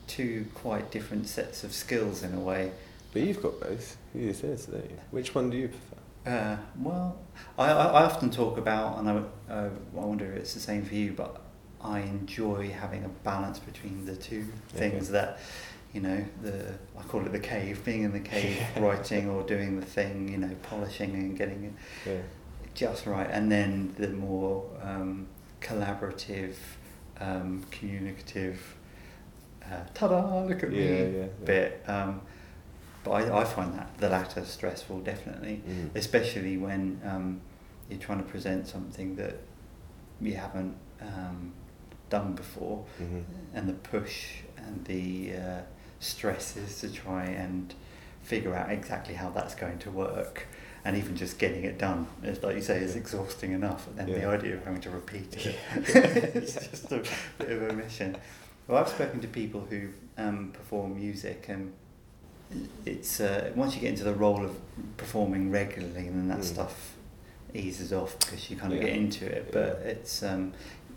[0.07, 2.73] two quite different sets of skills in a way.
[3.13, 3.97] But you've got both.
[4.15, 4.99] You do this, don't you?
[5.11, 5.97] Which one do you prefer?
[6.27, 7.19] Uh, well,
[7.59, 10.85] I, I, I often talk about, and I, uh, I wonder if it's the same
[10.85, 11.41] for you, but
[11.83, 15.13] I enjoy having a balance between the two things Okay.
[15.13, 15.39] that,
[15.95, 19.81] you know, the I call it the cave, being in the cave, writing or doing
[19.81, 21.73] the thing, you know, polishing and getting it
[22.07, 22.21] Yeah.
[22.75, 25.27] just right, and then the more um,
[25.63, 26.55] collaborative,
[27.19, 28.77] um, communicative,
[29.65, 31.27] uh, ta-da, look at Yeah, me yeah, yeah.
[31.47, 31.85] bit.
[31.89, 32.21] Um,
[33.05, 35.91] but I, I find that the latter stressful, definitely, Mm.
[35.95, 37.41] especially when um,
[37.89, 39.37] you're trying to present something that
[40.21, 41.53] you haven't um,
[42.11, 43.25] done before, Mhm.
[43.55, 45.61] and the push and the uh,
[45.99, 47.75] stresses to try and
[48.23, 50.47] figure out exactly how that's going to work.
[50.85, 53.87] And even just getting it done, is like you say, is exhausting enough.
[53.87, 57.03] And then the idea of having to repeat it, it's just a
[57.39, 58.17] bit of a mission.
[58.67, 61.73] Well, I've spoken to people who um, perform music, and
[62.85, 64.57] it's uh, once you get into the role of
[64.97, 66.45] performing regularly, then that Mm.
[66.45, 66.95] stuff
[67.55, 68.87] eases off because you kind of Yeah.
[68.87, 69.51] get into it.
[69.53, 69.91] But Yeah.
[69.91, 70.53] it's um,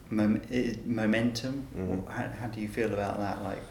[0.09, 1.67] mom- it, momentum.
[1.75, 2.07] Mhm.
[2.09, 3.43] How, how do you feel about that?
[3.43, 3.61] Like,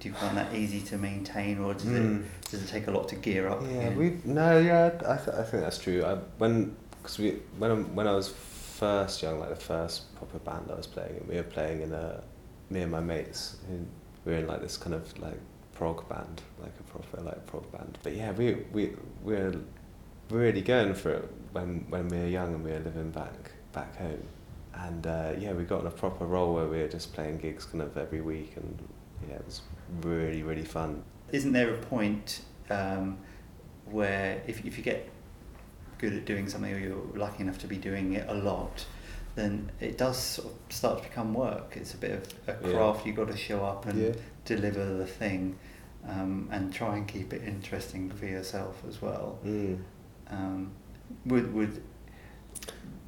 [0.00, 2.20] do- you find that easy to maintain, or does Mm.
[2.22, 3.62] it does it take a lot to gear up?
[3.62, 6.02] Yeah, we no, yeah, I, th- I think that's true.
[6.04, 10.38] I, when because we when I, when I was first young, like the first proper
[10.38, 12.22] band I was playing in, we were playing in a
[12.70, 13.56] me and my mates.
[13.68, 13.74] Who,
[14.24, 15.38] we were in like this kind of like
[15.80, 17.96] prog band, like a proper like prog band.
[18.02, 18.82] But yeah, we we
[19.24, 19.54] we were
[20.28, 23.96] really going for it when when we were young and we were living back back
[23.96, 24.22] home.
[24.74, 27.64] And uh, yeah, we got in a proper role where we were just playing gigs
[27.64, 28.78] kind of every week, and
[29.26, 29.62] yeah, it was
[30.02, 31.02] really really fun.
[31.32, 33.16] Isn't there a point um,
[33.86, 35.08] where if if you get
[35.96, 38.84] good at doing something, or you're lucky enough to be doing it a lot,
[39.34, 41.68] then it does sort of start to become work.
[41.80, 42.72] It's a bit of a Yeah.
[42.74, 43.06] craft.
[43.06, 44.12] You've got to show up and Yeah.
[44.44, 45.58] deliver the thing,
[46.08, 49.38] um, and try and keep it interesting for yourself as well.
[49.44, 49.78] Mm.
[50.28, 50.72] Um,
[51.26, 51.82] would would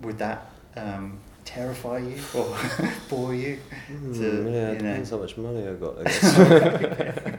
[0.02, 2.57] would that um, terrify you or
[3.09, 3.59] bore you?
[3.90, 5.98] Mm, to, yeah, you it know- depends how much money I got.
[5.98, 7.33] I guess.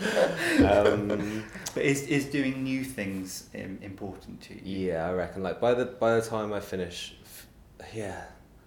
[0.64, 4.88] um, But is is doing new things important to you?
[4.88, 5.42] yeah, I reckon.
[5.42, 7.46] Like by the by the time I finish, f-
[7.94, 8.24] yeah,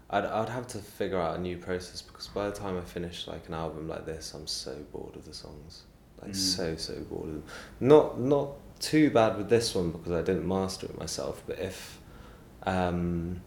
[0.10, 3.28] I'd I'd have to figure out a new process because by the time I finish
[3.28, 5.84] like an album like this, I'm so bored of the songs.
[6.21, 6.36] Like Mm.
[6.36, 7.43] so so bored of them.
[7.79, 11.41] Not not too bad with this one because I didn't master it myself.
[11.47, 11.99] But if
[12.63, 13.41] um,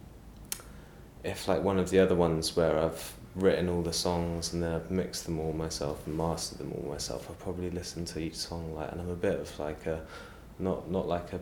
[1.23, 4.73] if like one of the other ones where I've written all the songs and then
[4.73, 8.37] I've mixed them all myself and mastered them all myself, I'll probably listen to each
[8.37, 10.01] song like and I'm a bit of like a
[10.59, 11.41] not not like a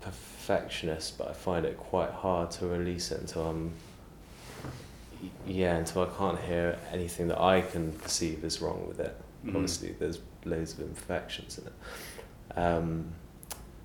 [0.00, 3.72] perfectionist, but I find it quite hard to release it until I'm
[5.46, 9.16] yeah, until I can't hear anything that I can perceive is wrong with it.
[9.44, 9.54] Mm.
[9.54, 12.58] Obviously there's loads of imperfections in it.
[12.58, 13.12] Um,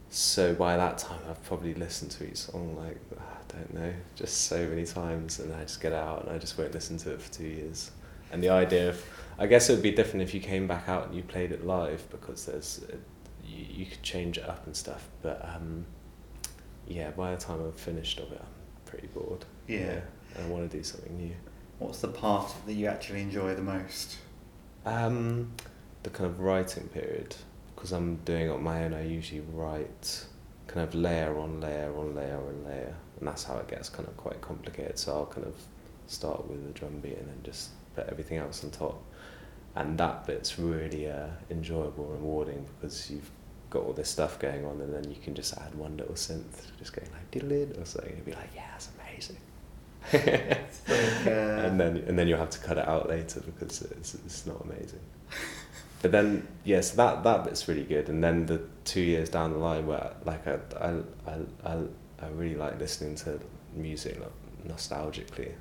[0.09, 4.45] so by that time I've probably listened to each song like I don't know, just
[4.45, 7.21] so many times and I just get out and I just won't listen to it
[7.21, 7.91] for two years.
[8.31, 9.03] And the idea of
[9.39, 11.65] I guess it would be different if you came back out and you played it
[11.65, 12.95] live because there's uh,
[13.43, 15.07] you, you could change it up and stuff.
[15.21, 15.85] But um,
[16.87, 19.45] yeah, by the time I've finished of it, I'm pretty bored.
[19.67, 20.01] Yeah.
[20.39, 21.35] I want to do something new.
[21.79, 24.17] What's the part that you actually enjoy the most?
[24.85, 25.51] Um,
[26.03, 27.35] the kind of writing period,
[27.75, 28.93] because I'm doing it on my own.
[28.93, 30.25] I usually write
[30.67, 34.07] kind of layer on layer on layer on layer, and that's how it gets kind
[34.07, 34.97] of quite complicated.
[34.97, 35.55] So I'll kind of
[36.07, 39.01] start with the drum beat and then just put everything else on top,
[39.75, 43.29] and that bit's really uh, enjoyable, and rewarding because you've
[43.69, 46.77] got all this stuff going on, and then you can just add one little synth,
[46.79, 49.37] just going like diddle or something, and be like, yeah, that's amazing.
[50.13, 50.59] Like,
[51.27, 54.45] uh, and then and then you'll have to cut it out later because it's, it's
[54.45, 54.99] not amazing.
[56.01, 58.09] But then yes, that that bit's really good.
[58.09, 60.89] And then the two years down the line where like I I
[61.27, 61.33] I,
[61.65, 61.77] I,
[62.21, 63.39] I really like listening to
[63.75, 64.31] music like,
[64.75, 65.51] nostalgically.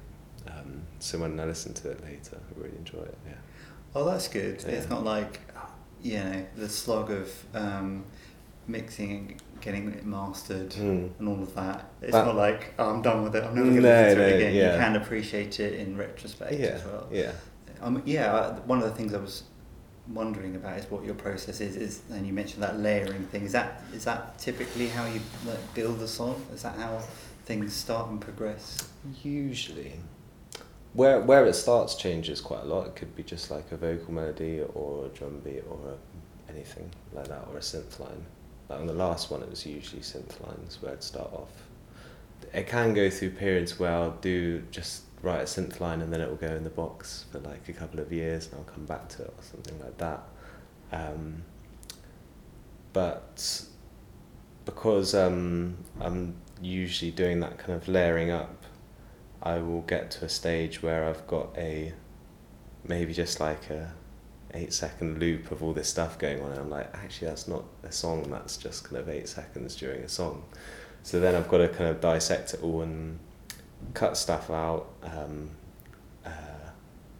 [0.48, 3.18] Um, so when I listen to it later, I really enjoy it.
[3.26, 3.34] Yeah.
[3.94, 4.62] oh, that's good.
[4.62, 4.70] Yeah.
[4.74, 5.40] It's not like
[6.02, 8.04] you know the slog of um,
[8.66, 11.10] mixing and getting it mastered Mm.
[11.18, 11.90] and all of that.
[12.00, 13.44] It's That- not like oh, I'm done with it.
[13.44, 14.54] I'm never going to No, listen to no, it again.
[14.54, 14.72] yeah.
[14.72, 16.66] You can appreciate it in retrospect Yeah.
[16.68, 17.06] as well.
[17.12, 17.32] Yeah.
[17.82, 19.42] Um, yeah, one of the things I was
[20.14, 21.76] wondering about is what your process is.
[21.76, 23.44] Is and you mentioned that layering thing.
[23.44, 26.44] Is that is that typically how you like, build a song?
[26.52, 27.02] Is that how
[27.44, 28.88] things start and progress?
[29.22, 29.94] Usually,
[30.94, 32.86] where where it starts changes quite a lot.
[32.88, 36.90] It could be just like a vocal melody or a drum beat or a, anything
[37.12, 38.24] like that or a synth line.
[38.68, 41.50] Like on the last one, it was usually synth lines where I'd start off.
[42.52, 46.20] It can go through periods where I'll do just write a synth line and then
[46.20, 48.86] it will go in the box for like a couple of years and I'll come
[48.86, 50.22] back to it or something like that.
[50.92, 51.44] Um,
[52.92, 53.64] but
[54.64, 58.64] because um, I'm usually doing that kind of layering up,
[59.42, 61.92] I will get to a stage where I've got a
[62.84, 63.92] maybe just like a
[64.54, 67.64] eight second loop of all this stuff going on and I'm like actually that's not
[67.84, 70.42] a song that's just kind of eight seconds during a song
[71.02, 73.18] so then I've got to kind of dissect it all and
[73.94, 75.50] cut stuff out um,
[76.24, 76.30] uh,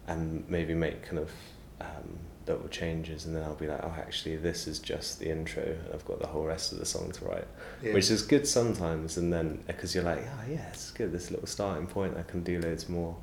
[0.07, 1.31] and maybe make kind of
[1.79, 5.63] um, little changes and then I'll be like oh actually this is just the intro
[5.63, 7.47] and I've got the whole rest of the song to write.
[7.81, 7.93] Yeah.
[7.93, 11.47] which is good sometimes and then because you're like oh yeah it's good this little
[11.47, 13.15] starting point I can do loads more.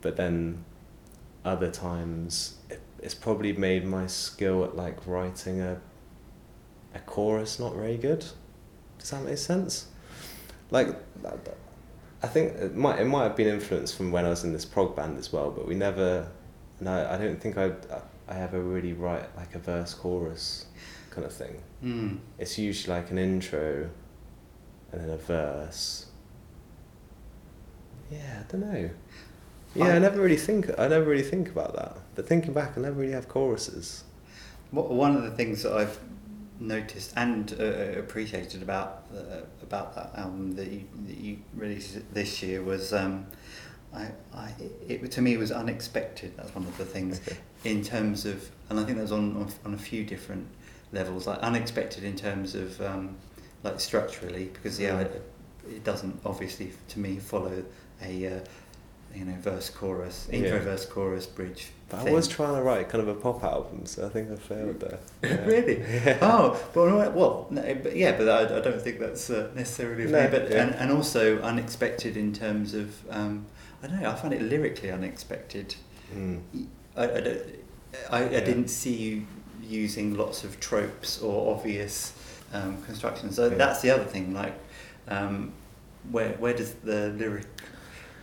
[0.00, 0.64] But then
[1.44, 5.80] other times it, it's probably made my skill at like writing a
[6.94, 8.24] a chorus not very good.
[8.98, 9.86] Does that make sense?
[10.70, 10.88] Like
[12.22, 14.64] I think it might it might have been influenced from when I was in this
[14.64, 16.28] prog band as well but we never
[16.80, 17.72] no I don't think I
[18.28, 20.66] I ever really write like a verse chorus
[21.10, 22.18] kind of thing Mm.
[22.38, 23.88] it's usually like an intro
[24.92, 26.06] and then a verse.
[28.10, 28.90] Yeah, I don't know.
[29.74, 30.68] Yeah, I, I- never really think.
[30.78, 31.96] I never really think about that.
[32.16, 34.04] But thinking back, I never really have choruses.
[34.72, 35.98] One of the things that I've
[36.60, 42.42] noticed and uh, appreciated about uh, about that album that you, that you released this
[42.42, 43.26] year was um,
[43.94, 44.54] I, I
[44.88, 46.36] it to me was unexpected.
[46.36, 47.36] That's one of the things Okay.
[47.64, 50.46] in terms of, and I think that was on on, on a few different
[50.92, 51.26] levels.
[51.26, 53.16] Like unexpected in terms of um,
[53.64, 55.06] like structurally, because yeah, Mm.
[55.06, 55.22] it,
[55.68, 57.64] it doesn't obviously to me follow
[58.02, 58.40] a uh,
[59.14, 60.64] you know verse chorus intro Yeah.
[60.64, 61.68] verse chorus bridge.
[61.88, 64.36] But I was trying to write kind of a pop album, so I think I
[64.36, 64.98] failed there.
[65.24, 65.44] Yeah.
[65.44, 65.80] really?
[65.80, 66.18] Yeah.
[66.22, 70.22] Oh, well, well, no, but yeah, but I, I don't think that's uh, necessarily No,
[70.22, 70.28] me.
[70.30, 73.46] But and, and also unexpected in terms of um,
[73.82, 74.10] I don't know.
[74.10, 75.74] I find it lyrically unexpected.
[76.14, 76.42] Mm.
[76.96, 77.42] I, I, don't,
[78.10, 79.26] I, I didn't see you
[79.62, 82.12] using lots of tropes or obvious
[82.52, 83.36] um, constructions.
[83.36, 84.34] So that's the other thing.
[84.34, 84.54] Like,
[85.08, 85.52] um,
[86.10, 87.46] where where does the lyric,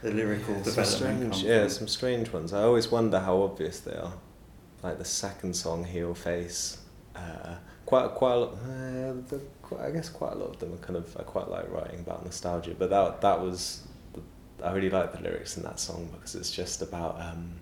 [0.02, 2.54] the lyrical Some development strange, yeah, some strange ones.
[2.54, 4.14] I always wonder how obvious they are.
[4.84, 6.78] Like the second song, "Heel Face,"
[7.16, 7.56] uh,
[7.86, 8.34] quite quite.
[8.34, 11.16] A lot, uh, the, quite, I guess quite a lot of them are kind of.
[11.18, 13.84] I quite like writing about nostalgia, but that that was.
[14.64, 17.54] I really like the lyrics in that song because it's just about um,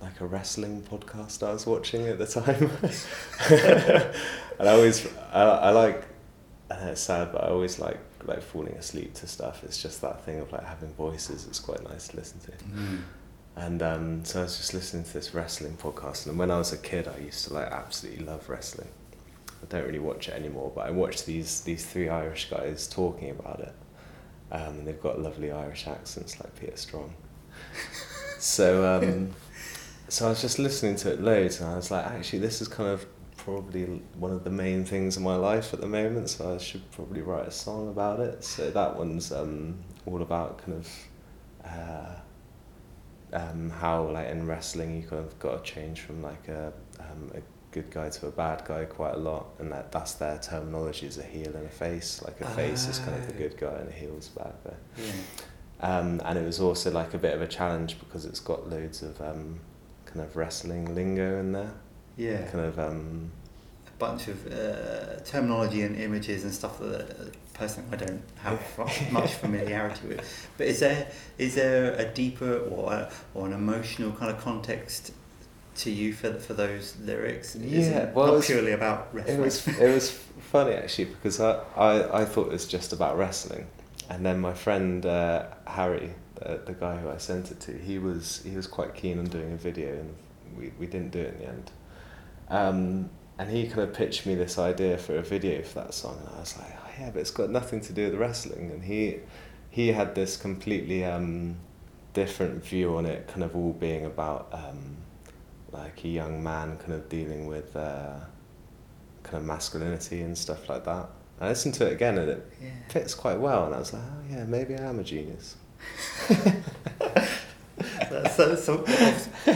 [0.00, 2.70] like a wrestling podcast I was watching at the time,
[4.58, 6.04] and I always I, I like.
[6.70, 7.98] I know it's sad, but I always like
[8.30, 9.62] like falling asleep to stuff.
[9.64, 11.46] It's just that thing of like having voices.
[11.46, 12.52] It's quite nice to listen to.
[12.52, 12.98] Mm.
[13.56, 16.72] And um, so I was just listening to this wrestling podcast, and when I was
[16.72, 18.88] a kid, I used to like absolutely love wrestling.
[19.62, 23.30] I don't really watch it anymore, but I watched these these three Irish guys talking
[23.30, 23.74] about it,
[24.52, 27.12] um, and they've got lovely Irish accents like Peter Strong.
[28.38, 29.30] so um,
[30.08, 32.68] so I was just listening to it loads, and I was like, actually, this is
[32.68, 33.04] kind of
[33.44, 33.84] probably
[34.16, 36.30] one of the main things in my life at the moment.
[36.30, 38.44] So I should probably write a song about it.
[38.44, 40.88] So that one's um, all about kind of.
[41.64, 42.16] Uh,
[43.32, 47.30] um, how like in wrestling you kind of got to change from like a, um,
[47.34, 51.06] a good guy to a bad guy quite a lot and that that's their terminology
[51.06, 53.72] is a heel and a face like a face is kind of the good guy
[53.74, 55.98] and a heel is a bad guy Yeah.
[55.98, 59.02] um, and it was also like a bit of a challenge because it's got loads
[59.02, 59.60] of um,
[60.06, 61.72] kind of wrestling lingo in there
[62.24, 62.42] Yeah.
[62.52, 63.30] kind of um,
[63.86, 68.60] a bunch of uh, terminology and images and stuff that personally I don't have
[69.12, 70.48] much familiarity with.
[70.58, 75.12] But is there is there a deeper or a, or an emotional kind of context
[75.76, 77.56] to you for for those lyrics?
[77.56, 79.40] Yeah, it well, not it was- purely about It wrestling.
[79.40, 80.10] was it was
[80.52, 83.66] funny actually because I, I, I thought it was just about wrestling,
[84.10, 87.98] and then my friend uh, Harry, the, the guy who I sent it to, he
[87.98, 90.14] was he was quite keen on doing a video, and
[90.58, 91.70] we, we didn't do it in the end.
[92.50, 96.18] Um, and he kind of pitched me this idea for a video for that song,
[96.20, 98.70] and I was like, oh yeah, but it's got nothing to do with wrestling.
[98.70, 99.18] And he
[99.70, 101.56] he had this completely um,
[102.12, 104.96] different view on it, kind of all being about um,
[105.72, 107.74] like a young man kind of dealing with.
[107.76, 108.20] Uh,
[109.22, 111.08] kind of masculinity and stuff like that.
[111.40, 112.70] I listened to it again and it yeah.
[112.88, 115.56] fits quite well, and I was like, oh yeah, maybe I am a genius.
[118.56, 118.84] Some,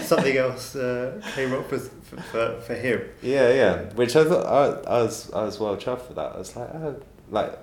[0.01, 3.03] something else uh, came up for, for, for him.
[3.23, 3.83] Yeah, yeah.
[3.95, 6.35] Which I thought I, I was I was well chuffed for that.
[6.35, 7.59] I was like, oh, like,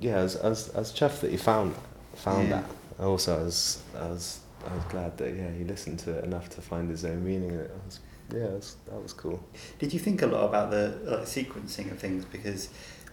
[0.00, 2.62] yeah, I was, I was I was chuffed that he found that, found Yeah.
[2.98, 3.04] that.
[3.04, 4.40] Also, I was I was
[4.70, 7.50] I was glad that yeah he listened to it enough to find his own meaning
[7.50, 7.70] in it.
[7.70, 8.00] I was,
[8.32, 9.42] yeah, it was, that was cool.
[9.78, 12.70] Did you think a lot about the like, sequencing of things because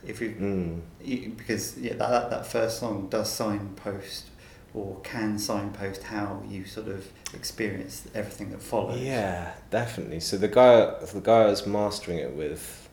[0.08, 0.82] if you Mm.
[1.04, 4.30] you, because yeah, that, that that first song does signpost
[4.74, 9.00] or can signpost how you sort of experience everything that follows.
[9.02, 10.20] Yeah, definitely.
[10.22, 12.88] So the guy, the guy I was mastering it with,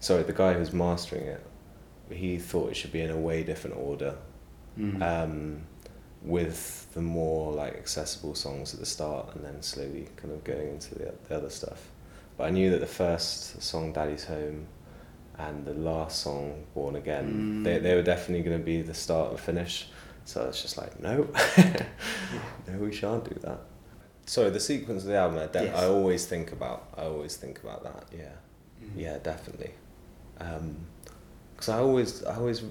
[0.00, 1.46] sorry, the guy who was mastering it
[2.10, 4.16] he thought it should be in a way different order,
[4.78, 5.00] Mm.
[5.02, 5.60] um,
[6.22, 10.68] with the more like accessible songs at the start, and then slowly kind of going
[10.70, 11.88] into the, the other stuff.
[12.36, 14.66] But I knew that the first song, "Daddy's Home,"
[15.38, 17.64] and the last song, "Born Again," Mm.
[17.64, 19.88] they they were definitely going to be the start and finish.
[20.24, 21.26] So it's just like, no,
[22.68, 23.60] no, we shan't do that.
[24.26, 25.76] Sorry, the sequence of the album, I, de- Yes.
[25.78, 26.88] I always think about.
[26.96, 28.04] I always think about that.
[28.16, 28.32] Yeah,
[28.82, 28.90] Mm.
[28.96, 29.72] yeah, definitely.
[30.38, 32.62] Because I always, I always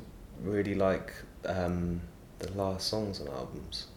[0.42, 1.12] really like
[1.46, 2.02] um,
[2.40, 3.88] the last songs on albums.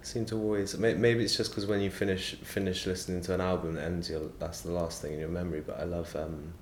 [0.00, 0.76] I seem to always.
[0.78, 4.22] Maybe it's just because when you finish finish listening to an album, it ends your
[4.38, 5.60] that's the last thing in your memory.
[5.60, 6.14] But I love.
[6.14, 6.54] Um,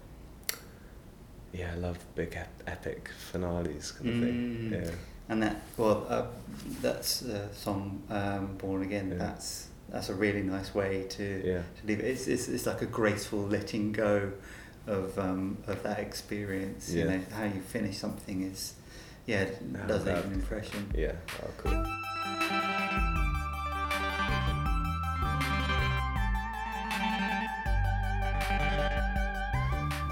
[1.53, 4.21] yeah, I love big ep- epic finales kind of Mm.
[4.23, 4.71] thing.
[4.85, 4.91] Yeah.
[5.29, 6.25] And that, well, uh,
[6.81, 9.19] that's the song um, "Born Again." Yeah.
[9.19, 11.63] That's that's a really nice way to Yeah.
[11.81, 12.07] to leave it.
[12.07, 14.33] It's, it's it's like a graceful letting go
[14.87, 16.91] of um, of that experience.
[16.93, 18.75] You know how you finish something is,
[19.27, 20.91] yeah, it Oh, does that- an impression.
[20.95, 21.13] Yeah.
[21.43, 21.85] Oh, cool.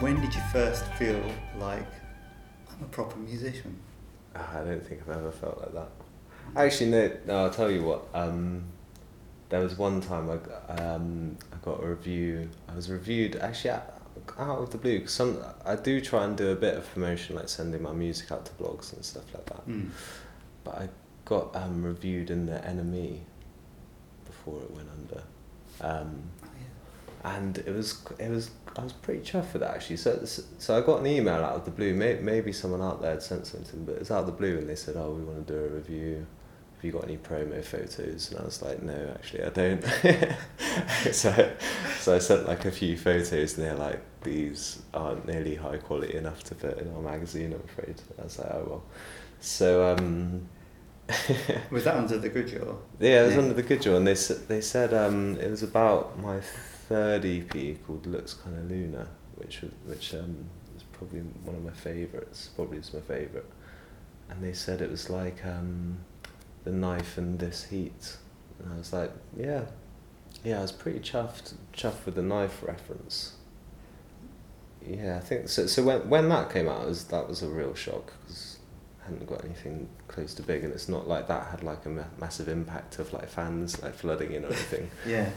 [0.00, 1.22] When did you first feel
[1.58, 1.86] like
[2.70, 3.78] I'm a proper musician?
[4.34, 5.88] Ah, I don't think I've ever felt like that.
[6.56, 7.12] Actually, no.
[7.26, 8.06] No, I'll tell you what.
[8.14, 8.64] Um,
[9.48, 12.48] there was one time I, um, I got a review.
[12.68, 13.94] I was reviewed actually out,
[14.38, 15.00] out of the blue.
[15.00, 18.30] Cause some I do try and do a bit of promotion, like sending my music
[18.30, 19.68] out to blogs and stuff like that.
[19.68, 19.90] Mm.
[20.64, 20.88] But I
[21.24, 23.18] got um, reviewed in the NME
[24.26, 25.22] before it went under.
[25.80, 26.22] Um.
[27.22, 29.98] And it was it was I was pretty chuffed with that actually.
[29.98, 31.94] So so I got an email out of the blue.
[31.94, 34.68] May, maybe someone out there had sent something, but it's out of the blue, and
[34.68, 36.26] they said, "Oh, we want to do a review.
[36.76, 39.84] Have you got any promo photos?" And I was like, "No, actually, I don't."
[41.12, 41.50] so
[41.98, 46.16] so I sent like a few photos, and they're like, "These aren't nearly high quality
[46.16, 48.82] enough to fit in our magazine, I'm afraid." I was like, "Oh well."
[49.40, 50.48] So um,
[51.70, 52.76] Was that under the Goodjaw?
[53.00, 53.40] yeah, it was Yeah.
[53.42, 54.14] under the Goodjaw, and they
[54.54, 56.40] they said um, it was about my
[56.90, 61.70] third EP called "Looks Kind of Lunar," which which um, was probably one of my
[61.70, 62.50] favourites.
[62.56, 63.46] Probably is my favourite.
[64.28, 65.98] And they said it was like um,
[66.64, 68.16] The Knife and This Heat,
[68.58, 69.62] and I was like, yeah,
[70.44, 73.34] yeah, I was pretty chuffed chuffed with the knife reference.
[74.84, 75.66] Yeah, I think so.
[75.66, 78.58] So when when that came out, was that was a real shock because
[79.02, 81.88] I hadn't got anything close to big, and it's not like that had like a
[81.88, 84.90] ma- massive impact of like fans like flooding in or anything.
[85.06, 85.30] Yeah.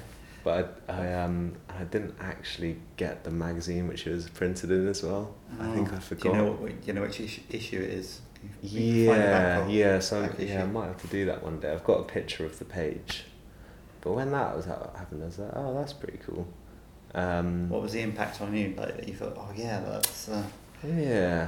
[0.44, 4.88] But I, I um I didn't actually get the magazine which it was printed in
[4.88, 5.34] as well.
[5.60, 6.26] I think Oh, I Do forgot.
[6.26, 6.88] you know what?
[6.88, 8.22] You know which issue, issue it is?
[8.62, 10.00] You can find the back Yeah, yeah.
[10.00, 11.72] So yeah, I might have to do that one day.
[11.72, 13.24] I've got a picture of the page,
[14.02, 16.46] but when that was ha- happened, I was like, oh, that's pretty cool.
[17.16, 18.74] Um, What was the impact on you?
[18.76, 20.28] Like you thought, oh yeah, that's.
[20.30, 20.44] Uh,
[20.86, 21.48] Yeah.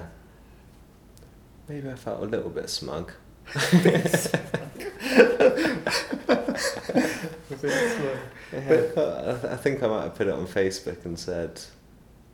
[1.68, 3.12] Maybe I felt a little bit smug.
[8.54, 11.60] Yeah, I, th- I think I might have put it on Facebook and said,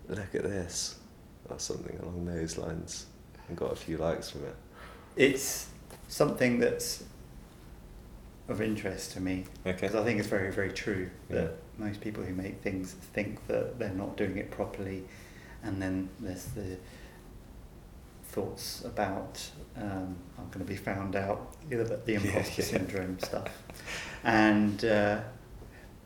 [0.10, 0.96] "Look at this,"
[1.50, 3.06] or something along those lines,
[3.48, 4.56] and got a few likes from it.
[5.16, 5.68] it's
[6.08, 7.04] something that's
[8.50, 9.72] of interest to me Okay.
[9.80, 11.86] because I think it's very, very true that Yeah.
[11.86, 15.04] most people who make things think that they're not doing it properly,
[15.64, 16.78] and then there's the
[18.26, 22.62] thoughts about um, I'm going to be found out, you know, the, the Yeah, imposter
[22.62, 22.68] yeah.
[22.68, 23.50] syndrome stuff,
[24.24, 25.22] and uh,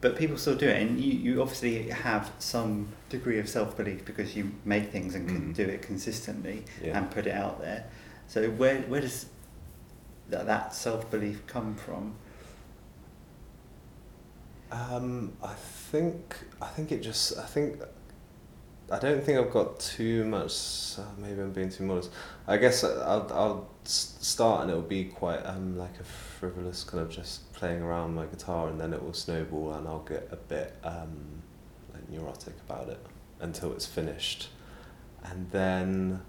[0.05, 4.05] but people still do it, and you, you obviously have some degree of self belief
[4.05, 5.55] because you make things and can Mhm.
[5.55, 6.95] do it consistently Yeah.
[6.95, 7.85] and put it out there.
[8.27, 9.25] So where where does
[10.29, 12.13] that, that self belief come from?
[14.71, 15.55] Um, I
[15.91, 17.81] think I think it just I think
[18.91, 20.99] I don't think I've got too much.
[20.99, 22.11] Uh, maybe I'm being too modest.
[22.47, 26.03] I guess I'll I'll start and it'll be quite um like a
[26.49, 29.99] frivolous kind of just playing around my guitar and then it will snowball and I'll
[29.99, 31.41] get a bit um
[31.93, 32.99] like neurotic about it
[33.39, 34.49] until it's finished,
[35.23, 36.21] and then.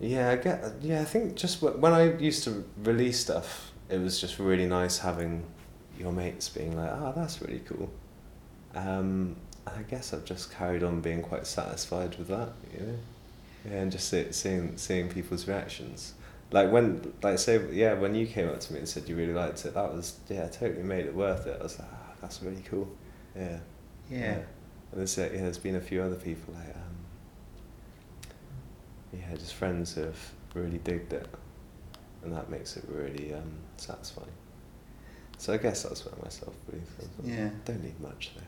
[0.00, 0.74] Yeah, I get.
[0.82, 4.98] Yeah, I think just when I used to release stuff, it was just really nice
[4.98, 5.44] having
[5.98, 7.90] your mates being like, "Oh, that's really cool."
[8.74, 9.36] Um,
[9.66, 12.98] I guess I've just carried on being quite satisfied with that, you know.
[13.64, 16.14] Yeah, and just see, seeing seeing people's reactions.
[16.54, 19.32] Like when, like say, yeah, when you came up to me and said you really
[19.32, 21.56] liked it, that was yeah, totally made it worth it.
[21.58, 22.88] I was like, ah, that's really cool.
[23.34, 23.58] Yeah.
[24.08, 24.34] Yeah.
[24.34, 24.44] And
[24.92, 26.96] there's yeah, there's been a few other people like um,
[29.12, 31.26] yeah, just friends who have really digged it,
[32.22, 34.28] and that makes it really um, satisfying.
[35.38, 36.84] So I guess that's where my self belief.
[37.24, 37.50] Yeah.
[37.64, 38.42] Don't need much though.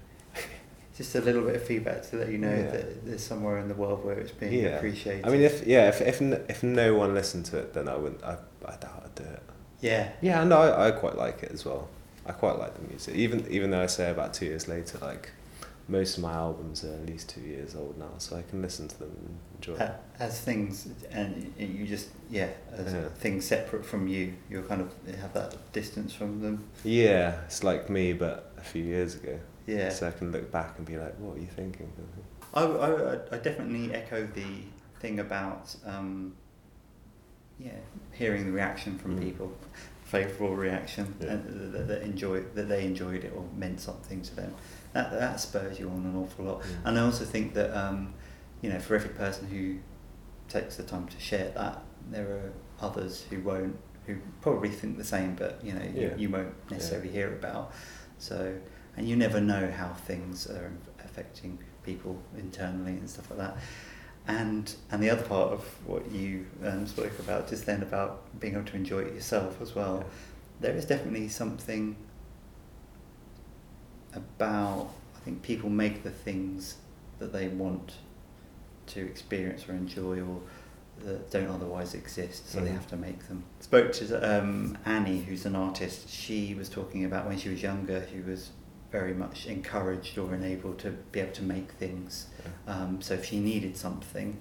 [0.97, 2.71] Just a little bit of feedback to let you know Yeah.
[2.71, 4.77] that there's somewhere in the world where it's being Yeah.
[4.77, 5.27] appreciated.
[5.27, 8.23] I mean, if yeah, if if if no one listened to it, then I wouldn't.
[8.25, 9.43] I I doubt I'd do it.
[9.81, 11.89] yeah, Yeah, and I, I quite like it as well.
[12.25, 15.31] I quite like the music, even even though I say about two years later, like
[15.89, 18.89] most of my albums are at least two years old now, so I can listen
[18.89, 19.77] to them and enjoy.
[19.85, 23.09] a- as things and you just yeah, as Yeah.
[23.21, 26.65] things separate from you, you're kind of you have that distance from them.
[26.83, 29.39] Yeah, it's like me, but a few years ago.
[29.67, 31.93] Yeah, So I can look back and be like, what are you thinking?
[32.55, 34.45] I, I, I definitely echo the
[35.01, 36.35] thing about um,
[37.59, 37.73] yeah
[38.13, 39.23] hearing the reaction from Mm.
[39.23, 39.53] people,
[40.05, 41.33] favourable reaction, Yeah.
[41.33, 44.55] and that, that enjoy that they enjoyed it or meant something to them.
[44.93, 46.61] That that spurs you on an awful lot.
[46.63, 46.67] Mm.
[46.85, 48.15] And I also think that um,
[48.63, 49.79] you know for every person who
[50.49, 55.05] takes the time to share that, there are others who won't, who probably think the
[55.05, 56.15] same, but you know Yeah.
[56.17, 57.73] you won't necessarily hear about.
[58.19, 58.55] So
[58.97, 60.73] and you never know how things are
[61.05, 63.57] affecting people internally and stuff like that.
[64.29, 68.55] And and the other part of what you um, spoke about just then about being
[68.55, 70.05] able to enjoy it yourself as well, Yeah.
[70.61, 71.97] there is definitely something
[74.15, 76.77] about I think people make the things
[77.19, 77.95] that they want
[78.89, 80.41] to experience or enjoy or
[81.05, 82.75] that don't otherwise exist, so they Mhm.
[82.75, 83.45] have to make them.
[83.61, 86.09] Spoke to um, Annie, who's an artist.
[86.09, 88.51] She was talking about when she was younger, she was
[88.91, 92.27] very much encouraged or enabled to be able to make things.
[92.67, 94.37] Um, so if she needed something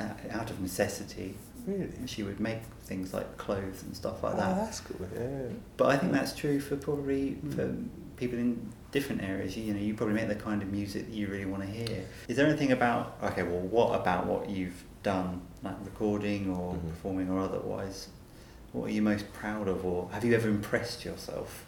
[0.00, 1.34] uh, out of necessity,
[1.66, 1.90] Really?
[2.06, 4.56] she would make things like clothes and stuff like oh, that.
[4.56, 5.06] that's cool.
[5.14, 5.48] Yeah.
[5.76, 7.88] But I think that's true for probably for Mm.
[8.16, 9.56] people in different areas.
[9.56, 12.04] You know, you probably make the kind of music that you really want to hear.
[12.28, 13.42] Is there anything about okay?
[13.42, 16.88] Well, what about what you've done, like recording or Mhm.
[16.90, 18.08] performing or otherwise?
[18.72, 21.64] What are you most proud of, or have you ever impressed yourself?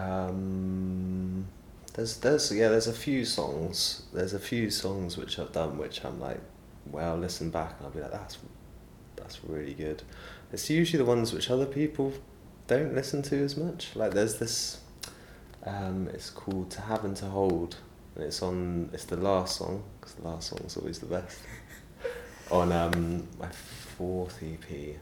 [0.00, 1.46] Um,
[1.94, 6.04] there's there's yeah there's a few songs there's a few songs which I've done which
[6.04, 6.40] I'm like
[6.86, 8.38] well listen back and I'll be like that's
[9.16, 10.02] that's really good.
[10.52, 12.12] It's usually the ones which other people
[12.66, 13.94] don't listen to as much.
[13.94, 14.80] Like there's this
[15.64, 17.76] um, it's called To Have and To Hold
[18.14, 21.38] and it's on it's the last song because the last song's always the best
[22.50, 24.96] on um, my fourth EP.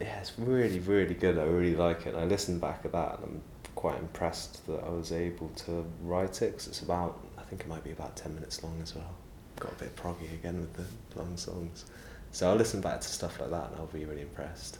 [0.00, 1.38] Yeah, it's really, really good.
[1.38, 2.14] I really like it.
[2.14, 3.42] And I listened back at that and I'm
[3.80, 7.66] quite impressed that I was able to write it because it's about, I think it
[7.68, 9.14] might be about 10 minutes long as well.
[9.58, 10.84] Got a bit proggy again with the
[11.18, 11.86] long songs.
[12.30, 14.76] So I'll listen back to stuff like that and I'll be really impressed.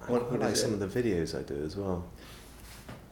[0.00, 0.80] I What- what like some it?
[0.82, 2.06] of the videos I do as well.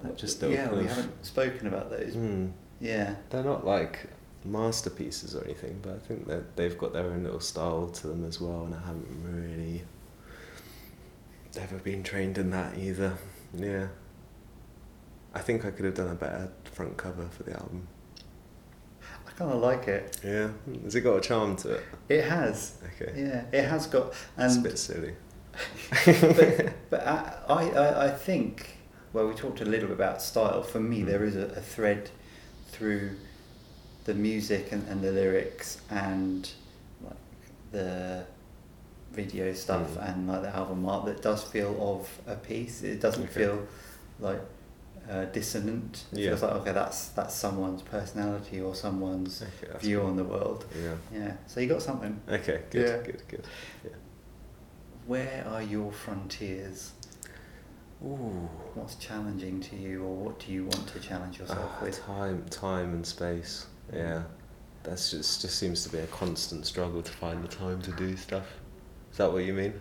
[0.03, 2.15] Like just yeah, we of- haven't spoken about those.
[2.17, 2.53] Mm.
[2.81, 4.07] Yeah, They're not like
[4.47, 8.25] masterpieces or anything, but I think that they've got their own little style to them
[8.25, 9.83] as well, and I haven't really
[11.59, 13.19] ever been trained in that either.
[13.55, 13.89] Yeah.
[15.35, 17.87] I think I could have done a better front cover for the album.
[19.26, 20.18] I kind of like it.
[20.24, 20.51] Yeah.
[20.85, 21.85] Has it got a charm to it?
[22.09, 22.76] It has.
[23.01, 23.12] Okay.
[23.16, 24.12] Yeah, it has got.
[24.39, 25.14] It's a bit silly.
[26.07, 28.76] but but I, I, I- I think,
[29.12, 30.62] well, we talked a little bit about style.
[30.62, 31.07] For me, Mm.
[31.07, 32.11] there is a, a thread
[32.68, 33.11] through
[34.05, 36.51] the music and, and the lyrics and
[37.03, 37.16] like
[37.72, 38.24] the
[39.12, 40.09] video stuff Mm.
[40.09, 42.82] and like the album art that does feel of a piece.
[42.82, 43.32] It doesn't Okay.
[43.32, 43.66] feel
[44.20, 44.41] like
[45.11, 46.05] uh, dissonant.
[46.13, 46.29] It Yeah.
[46.31, 50.09] feels like okay, that's that's someone's personality or someone's Okay, view cool.
[50.09, 50.65] on the world.
[50.83, 50.95] Yeah.
[51.13, 51.33] Yeah.
[51.47, 52.21] So you got something.
[52.29, 52.97] Okay, good, Yeah.
[53.13, 53.47] good, good.
[53.85, 53.91] Yeah.
[55.07, 56.93] Where are your frontiers?
[58.03, 58.49] Ooh.
[58.75, 62.01] What's challenging to you, or what do you want to challenge yourself Ah, with?
[62.05, 63.67] time, time and space.
[63.93, 64.25] Yeah,
[64.83, 68.17] that's just just seems to be a constant struggle to find the time to do
[68.17, 68.47] stuff.
[69.13, 69.75] Is that what you mean?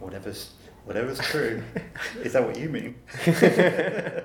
[0.00, 0.50] Whatever's
[0.88, 1.62] whatever's true.
[2.22, 2.94] Is that what you mean?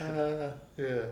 [0.00, 1.02] Uh, yeah.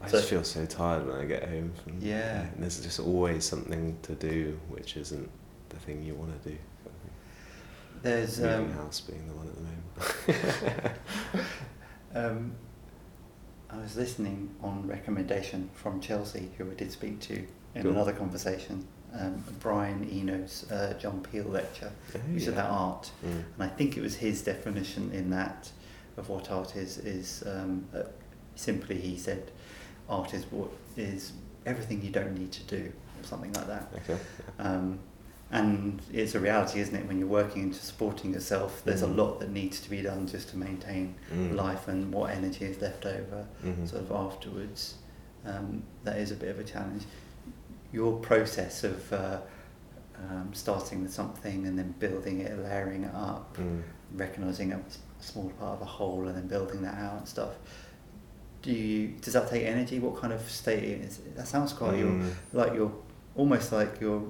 [0.00, 1.72] I So- just feel so tired when I get home.
[1.82, 2.42] From, Yeah.
[2.42, 5.30] and there's just always something to do, which isn't
[5.70, 6.56] the thing you want to do.
[8.02, 10.96] There's Moving um, house being the one at the moment.
[12.14, 12.52] um,
[13.70, 17.34] I was listening on recommendation from Chelsea, who I did speak to
[17.74, 17.92] in Cool.
[17.92, 18.86] another conversation.
[19.18, 23.10] Um, Brian Eno's uh, John Peel lecture, Oh, which is about art.
[23.24, 23.30] Mm.
[23.54, 25.70] And I think it was his definition in that
[26.16, 28.02] of what art is is um, uh,
[28.54, 29.50] simply he said
[30.08, 31.32] art is what is
[31.66, 32.90] everything you don't need to do
[33.20, 33.88] or something like that.
[33.96, 34.18] Okay.
[34.58, 34.98] Um,
[35.50, 37.06] and it's a reality, isn't it?
[37.06, 39.16] When you're working into supporting yourself, there's a Mm.
[39.16, 41.54] lot that needs to be done just to maintain Mm.
[41.54, 43.86] life and what energy is left over Mhm.
[43.86, 44.94] sort of afterwards.
[45.44, 47.02] Um, that is a bit of a challenge.
[47.92, 49.38] Your process of uh,
[50.18, 53.82] um, starting with something and then building it, layering it up, Mm.
[54.14, 54.80] recognizing a
[55.20, 57.50] small part of a whole and then building that out and stuff.
[58.62, 59.08] Do you?
[59.20, 59.98] Does that take energy?
[59.98, 61.36] What kind of state is it?
[61.36, 62.30] That sounds quite Mm.
[62.52, 62.92] like you're
[63.36, 64.22] almost like you're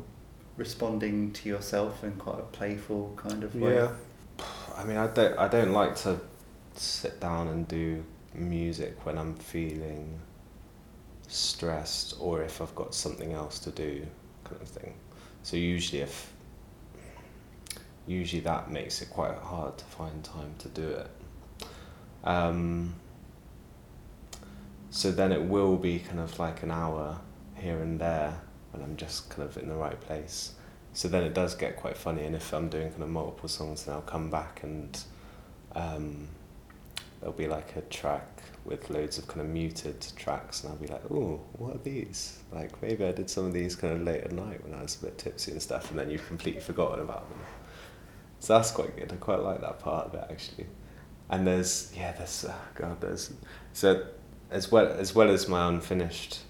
[0.56, 3.74] responding to yourself in quite a playful kind of way.
[3.74, 3.90] Yeah.
[4.76, 5.38] I mean, I don't.
[5.38, 6.18] I don't like to
[6.74, 8.02] sit down and do
[8.34, 10.18] music when I'm feeling
[11.32, 14.06] stressed or if I've got something else to do,
[14.44, 14.94] kind of thing.
[15.42, 16.32] So usually, if
[18.06, 21.10] usually that makes it quite hard to find time to do it.
[22.24, 22.94] Um,
[24.90, 27.18] so then it will be kind of like an hour
[27.54, 28.40] here and there
[28.72, 30.54] when I'm just kind of in the right place.
[30.94, 33.84] So then it does get quite funny, and if I'm doing kind of multiple songs,
[33.84, 35.02] then I'll come back and
[35.74, 36.28] um,
[37.20, 40.86] there'll be like a track with loads of kind of muted tracks, and I'll be
[40.86, 44.22] like, "Oh, what are these?" Like maybe I did some of these kind of late
[44.22, 47.00] at night when I was a bit tipsy and stuff, and then you've completely forgotten
[47.00, 47.38] about them.
[48.40, 49.12] So that's quite good.
[49.12, 50.66] I quite like that part of it actually.
[51.30, 53.32] And there's yeah, there's oh God, there's
[53.72, 54.06] so
[54.50, 56.40] as well as well as my unfinished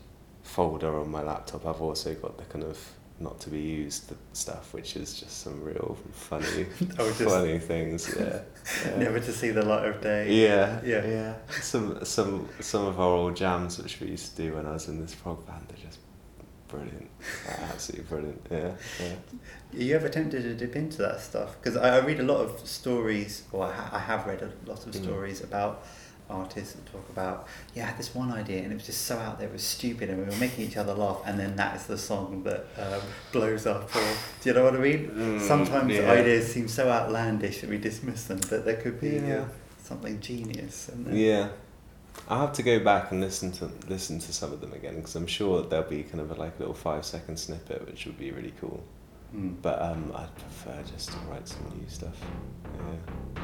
[0.42, 2.78] folder on my laptop, I've also got the kind of
[3.22, 6.66] not to be used stuff, which is just some real funny,
[6.96, 8.14] just- funny things.
[8.18, 8.40] Yeah,
[8.86, 8.96] yeah.
[9.04, 10.32] Never to see the light of day.
[10.42, 11.06] Yeah, Yeah.
[11.06, 11.34] yeah.
[11.60, 14.88] Some some some of our old jams which we used to do when I was
[14.88, 15.98] in this prog band are just
[16.68, 17.10] brilliant,
[17.70, 18.46] absolutely brilliant.
[18.50, 19.14] Yeah, yeah.
[19.78, 21.56] Are you ever tempted to dip into that stuff?
[21.60, 24.50] Because I, I read a lot of stories, or I, ha- I have read a
[24.70, 25.02] lot of Mm.
[25.02, 25.84] stories about
[26.30, 29.18] artists that talk about, yeah, I had this one idea and it was just so
[29.18, 31.76] out there, it was stupid, and we were making each other laugh, and then that
[31.76, 33.00] is the song that um,
[33.32, 33.94] blows up.
[33.94, 34.00] Or
[34.40, 35.08] do you know what I mean?
[35.10, 36.10] Mm, Sometimes yeah.
[36.10, 39.40] ideas seem so outlandish that we dismiss them, but there could be Yeah.
[39.40, 39.44] uh,
[39.82, 40.90] something genius.
[41.10, 41.48] Yeah,
[42.28, 45.16] I'll have to go back and listen to listen to some of them again because
[45.16, 48.18] I'm sure there'll be kind of a, like a little five second snippet which would
[48.18, 48.82] be really cool.
[49.34, 49.56] Mm.
[49.62, 52.16] But um, I'd prefer just to write some new stuff.
[52.64, 52.82] Yeah.
[53.36, 53.42] yeah.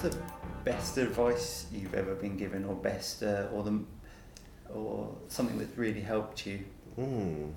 [0.00, 0.22] What's the
[0.64, 3.80] best advice you've ever been given, or best, uh, or the,
[4.72, 6.60] or something that's really helped you?
[6.98, 7.52] Mm.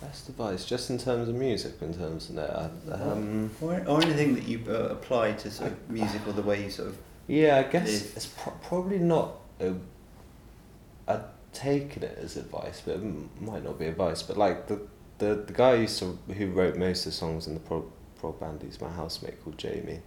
[0.00, 2.70] Best advice, just in terms of music, in terms of that.
[2.92, 6.64] Um, Or, or anything that you uh, apply to sort of music or the way
[6.64, 6.98] you sort of.
[7.28, 9.34] yeah, I guess If- it's pro- probably not.
[9.60, 9.74] A,
[11.06, 11.22] I'd
[11.52, 14.22] taken it as advice, but it m- might not be advice.
[14.24, 14.80] But like the
[15.18, 18.62] the, the guy to who wrote most of the songs in the prog, prog band,
[18.64, 20.00] he's my housemate called Jamie,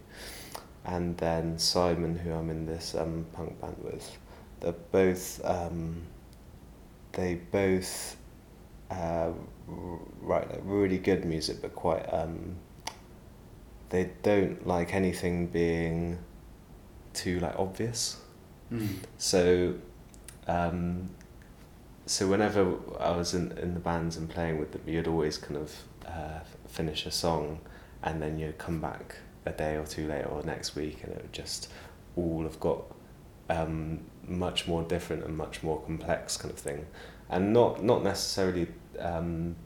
[0.84, 4.16] and then Simon, who I'm in this um, punk band with.
[4.60, 6.02] They're both um,
[7.12, 8.16] they both
[8.90, 9.30] uh,
[9.66, 12.56] write like really good music, but quite um,
[13.90, 16.18] they don't like anything being
[17.12, 18.18] too like obvious.
[19.18, 19.74] So,
[20.46, 21.10] um,
[22.06, 25.56] so whenever I was in, in the bands and playing with them, you'd always kind
[25.56, 25.74] of
[26.06, 27.60] uh, finish a song,
[28.02, 29.16] and then you'd come back
[29.50, 31.70] a day or two later or next week, and it would just
[32.16, 32.82] all have got
[33.48, 36.86] um, much more different and much more complex kind of thing,
[37.28, 39.56] and not not necessarily um,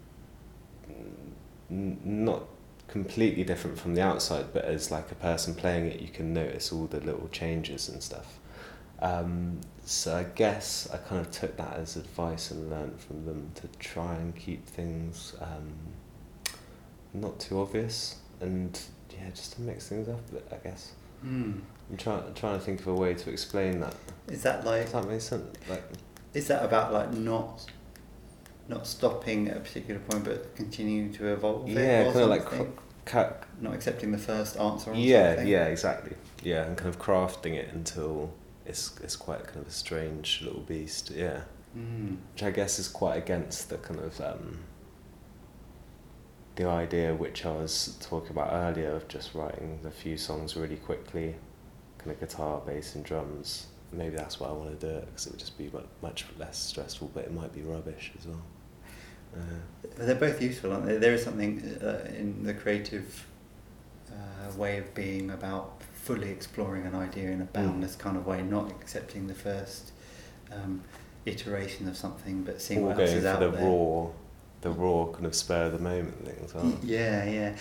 [1.70, 2.44] n- not
[2.88, 6.72] completely different from the outside, but as like a person playing it, you can notice
[6.72, 8.38] all the little changes and stuff.
[9.00, 13.50] Um, so I guess I kind of took that as advice and learned from them
[13.56, 15.72] to try and keep things um,
[17.12, 18.80] not too obvious and
[19.24, 20.48] yeah, just to mix things up a bit.
[20.52, 20.92] I guess
[21.24, 21.60] Mm.
[21.90, 23.94] I'm trying trying to think of a way to explain that.
[24.28, 24.82] Is that like?
[24.84, 25.56] Does that make sense?
[25.70, 25.82] Like
[26.34, 27.64] Is that about like not,
[28.68, 31.68] not stopping at a particular point, but continuing to evolve?
[31.68, 32.46] yeah, kind of like
[33.06, 34.90] ca- not accepting the first answer.
[34.90, 35.48] Or yeah, something?
[35.48, 36.16] yeah, exactly.
[36.42, 38.32] Yeah, and kind of crafting it until
[38.66, 41.10] it's it's quite kind of a strange little beast.
[41.10, 41.40] Yeah.
[41.76, 42.18] Mm.
[42.34, 44.58] which I guess is quite against the kind of um,
[46.56, 50.76] the idea which I was talking about earlier of just writing a few songs really
[50.76, 51.34] quickly,
[51.98, 53.66] kind of guitar, bass, and drums.
[53.92, 55.70] Maybe that's why I want to do it because it would just be
[56.02, 58.42] much less stressful, but it might be rubbish as well.
[59.36, 59.40] Uh,
[59.98, 60.96] They're both useful, aren't they?
[60.96, 63.26] There is something uh, in the creative
[64.10, 68.42] uh, way of being about fully exploring an idea in a boundless kind of way,
[68.42, 69.92] not accepting the first
[70.52, 70.82] um,
[71.26, 73.64] iteration of something, but seeing or what else is out the there.
[73.64, 74.08] raw,
[74.64, 76.76] the raw kind of spur of the moment thing as well.
[76.82, 77.56] Yeah, yeah,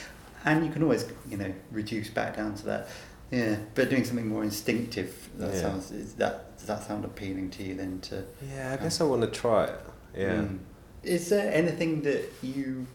[0.45, 2.87] and you can always, you know, reduce back down to that.
[3.29, 5.29] Yeah, but doing something more instinctive.
[5.37, 5.61] That Yeah.
[5.61, 5.91] sounds.
[5.91, 7.99] Is that does that sound appealing to you then?
[8.01, 9.79] To Yeah, I guess I want to try it.
[10.15, 10.35] yeah.
[10.43, 10.59] Mm.
[11.03, 12.87] Is there anything that you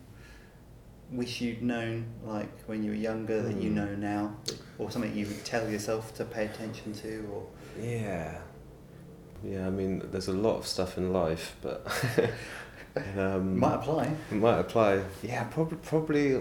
[1.12, 3.74] wish you'd known, like when you were younger, that you Mm.
[3.74, 4.36] know now,
[4.78, 7.42] or something you would tell yourself to pay attention to, or
[7.82, 8.38] Yeah.
[9.44, 11.86] Yeah, I mean, there's a lot of stuff in life, but
[13.16, 14.14] um, might apply?
[14.30, 15.02] it might apply.
[15.22, 15.78] Yeah, probably.
[15.78, 16.36] Probably.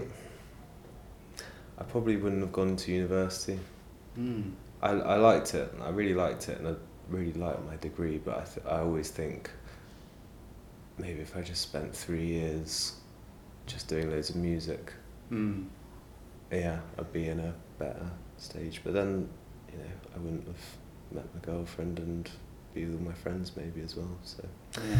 [1.80, 3.58] I probably wouldn't have gone to university.
[4.18, 4.52] Mm.
[4.82, 5.72] I, I liked it.
[5.80, 6.74] I really liked it, and I
[7.08, 8.18] really liked my degree.
[8.18, 9.50] But I, th- I always think
[10.98, 12.94] maybe if I just spent three years
[13.66, 14.92] just doing loads of music,
[15.30, 15.66] Mm.
[16.50, 18.80] yeah, I'd be in a better stage.
[18.82, 19.28] But then,
[19.70, 19.84] you know,
[20.16, 20.56] I wouldn't have
[21.12, 22.28] met my girlfriend and
[22.74, 24.08] be with my friends maybe as well.
[24.24, 24.42] So
[24.76, 24.96] Yeah.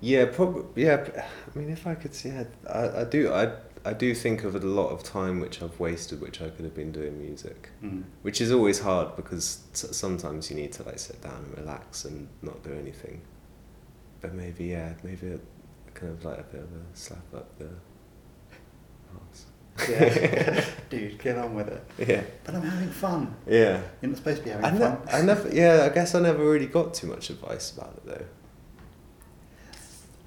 [0.00, 0.84] Yeah, probably.
[0.84, 1.06] Yeah,
[1.54, 3.32] I mean, if I could, yeah, I, I do.
[3.32, 3.52] I
[3.84, 6.74] I do think of a lot of time which I've wasted, which I could have
[6.74, 7.70] been doing music.
[7.82, 8.04] Mm.
[8.22, 12.28] Which is always hard because sometimes you need to like sit down and relax and
[12.42, 13.22] not do anything.
[14.20, 15.38] But maybe yeah, maybe a,
[15.94, 17.70] kind of like a bit of a slap up the
[19.14, 19.46] arse.
[19.88, 20.64] Yeah.
[20.90, 21.84] Dude, get on with it.
[21.98, 22.22] Yeah.
[22.44, 23.34] But I'm having fun.
[23.46, 23.80] Yeah.
[24.02, 24.98] You're not supposed to be having I, fun.
[25.10, 25.48] I never.
[25.48, 28.24] Yeah, I guess I never really got too much advice about it though.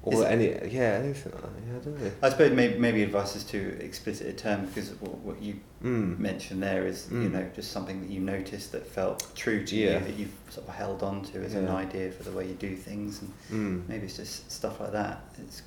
[0.08, 1.50] Is Or it- any yeah anything like that.
[1.68, 2.12] Yeah, I don't know.
[2.24, 6.18] I suppose maybe, maybe advice is too explicit a term because what, what you Mm.
[6.18, 7.32] mentioned there is you Mm.
[7.34, 10.00] know just something that you noticed that felt true to Yeah.
[10.00, 12.56] you that you've sort of held on to as an idea for the way you
[12.56, 13.88] do things and Mm.
[13.90, 15.62] maybe it's just stuff like that it's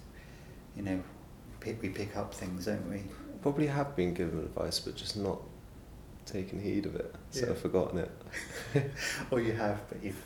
[0.76, 1.01] you know
[1.61, 3.03] pick, we pick up things don't we
[3.43, 5.39] Probably have been given advice, but just not
[6.24, 7.14] taken heed of it.
[7.30, 7.53] So Yeah.
[7.53, 8.11] I've forgotten it.
[9.30, 10.22] or you have but you've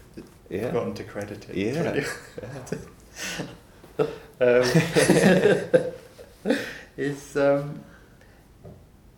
[0.49, 0.69] Yeah.
[0.69, 2.05] forgotten to credit it Yeah.
[3.99, 4.63] Um,
[6.97, 7.81] is um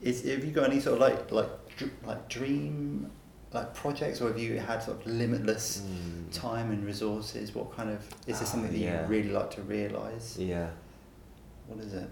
[0.02, 3.10] is have you got any sort of like like dr- like dream
[3.52, 6.32] like projects or have you had sort of limitless Mm.
[6.32, 9.02] time and resources what kind of is there Ah, something that yeah.
[9.02, 10.68] you really like to realize Yeah.
[11.66, 12.08] what is it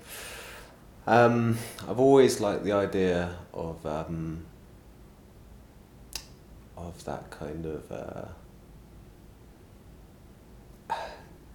[1.07, 1.57] Um,
[1.89, 4.45] I've always liked the idea of um,
[6.77, 8.27] of that kind of uh,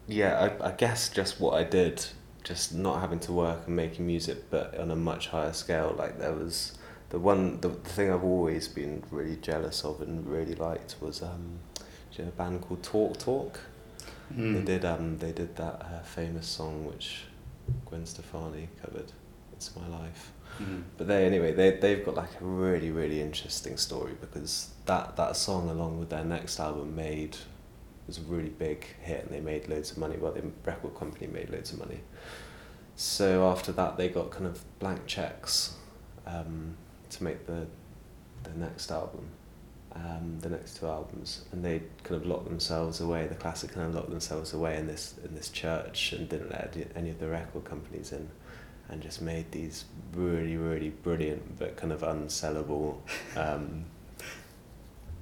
[0.08, 0.52] yeah.
[0.62, 2.06] I, I guess just what I did,
[2.44, 5.96] just not having to work and making music, but on a much higher scale.
[5.98, 6.78] Like there was
[7.10, 11.22] the one the, the thing I've always been really jealous of and really liked was
[11.22, 11.84] um, do
[12.18, 13.60] you know a band called Talk Talk.
[14.32, 14.66] They Mm.
[14.66, 17.26] did um they did that uh, famous song which
[17.86, 19.12] Gwen Stefani covered.
[19.52, 20.32] It's my life.
[20.62, 20.84] Mm.
[20.98, 25.36] But they anyway they they've got like a really really interesting story because that that
[25.36, 27.38] song along with their next album made
[28.08, 30.18] was a really big hit and they made loads of money.
[30.18, 32.02] Well, the record company made loads of money.
[32.96, 35.76] So after that, they got kind of blank checks
[36.28, 36.76] um,
[37.10, 37.68] to make the
[38.44, 39.26] the next album,
[39.96, 43.26] um, the next two albums, and they kind of locked themselves away.
[43.26, 46.76] The classic kind of locked themselves away in this in this church and didn't let
[46.96, 48.30] any- of the record companies in,
[48.90, 52.98] and just made these really really brilliant but kind of unsellable.
[53.38, 53.86] Um,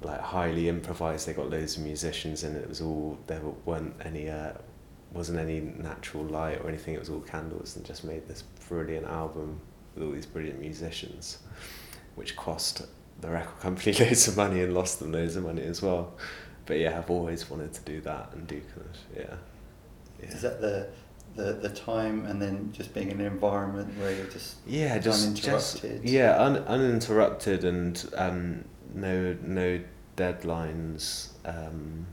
[0.04, 1.26] like highly improvised.
[1.26, 2.68] They got loads of musicians and it.
[2.68, 4.52] Was all there weren't any uh,
[5.12, 6.94] wasn't any natural light or anything.
[6.94, 9.60] It was all candles and just made this brilliant album
[9.94, 11.38] with all these brilliant musicians,
[12.14, 12.86] which cost
[13.20, 16.14] the record company loads of money and lost them loads of money as well.
[16.66, 19.36] But yeah, I've always wanted to do that and do kind of yeah.
[20.20, 20.28] yeah.
[20.28, 20.88] is that the
[21.34, 25.34] the the time and then just being in an environment where you're just yeah, just
[25.34, 28.64] just yeah, un, uninterrupted and um,
[28.94, 29.80] no no
[30.16, 31.30] deadlines.
[31.44, 32.06] Um,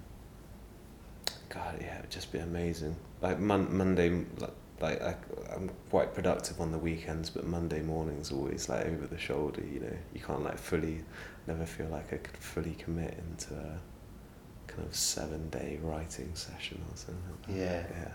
[1.50, 2.96] God, yeah, it would just be amazing.
[3.22, 5.16] Like mon- Monday, like, like I,
[5.54, 9.62] I'm quite productive on the weekends, but Monday mornings always like over the shoulder.
[9.62, 11.04] You know, you can't like fully,
[11.48, 13.80] never feel like I could fully commit into a
[14.68, 17.24] kind of seven day writing session or something.
[17.48, 17.58] Like.
[17.58, 17.84] Yeah.
[17.92, 18.12] yeah.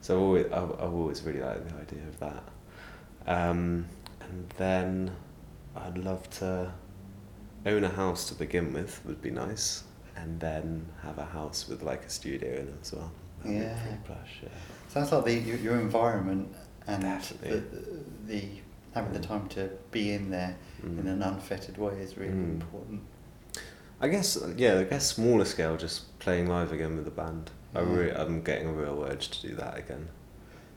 [0.00, 2.42] So I've always, I've, I've always really liked the idea of that.
[3.26, 3.86] Um,
[4.20, 5.12] and then
[5.76, 6.72] I'd love to
[7.66, 9.84] own a house to begin with would be nice,
[10.16, 13.10] and then have a house with like a studio in it as well.
[13.44, 13.96] That'd Yeah.
[14.04, 14.48] plush, yeah.
[14.88, 16.54] Sounds like the your, your environment
[16.86, 17.60] and the, Definitely.
[17.60, 18.48] the, the
[18.94, 19.26] having the Mm.
[19.26, 21.06] time to be in there in Mm.
[21.12, 22.60] an unfettered way is really Mm.
[22.60, 23.02] important.
[24.00, 27.50] I guess yeah, I guess smaller scale, just playing live again with the band.
[27.74, 27.94] I Yeah.
[27.96, 30.08] re- I'm getting a real urge to do that again.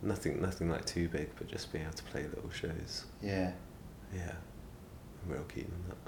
[0.02, 3.06] Nothing, nothing like too big, but just being able to play little shows.
[3.22, 3.52] Yeah.
[4.14, 4.34] Yeah,
[5.26, 6.05] I'm real keen on that.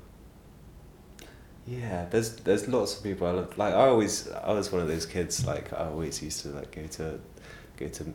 [1.68, 3.58] Yeah, there's there's lots of people I love.
[3.58, 5.46] Like I always, I was one of those kids.
[5.46, 7.20] Like I always used to like go to,
[7.78, 8.14] go to,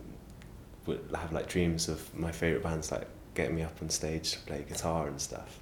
[0.87, 4.39] would have like dreams of my favorite bands like getting me up on stage to
[4.39, 5.59] play guitar and stuff.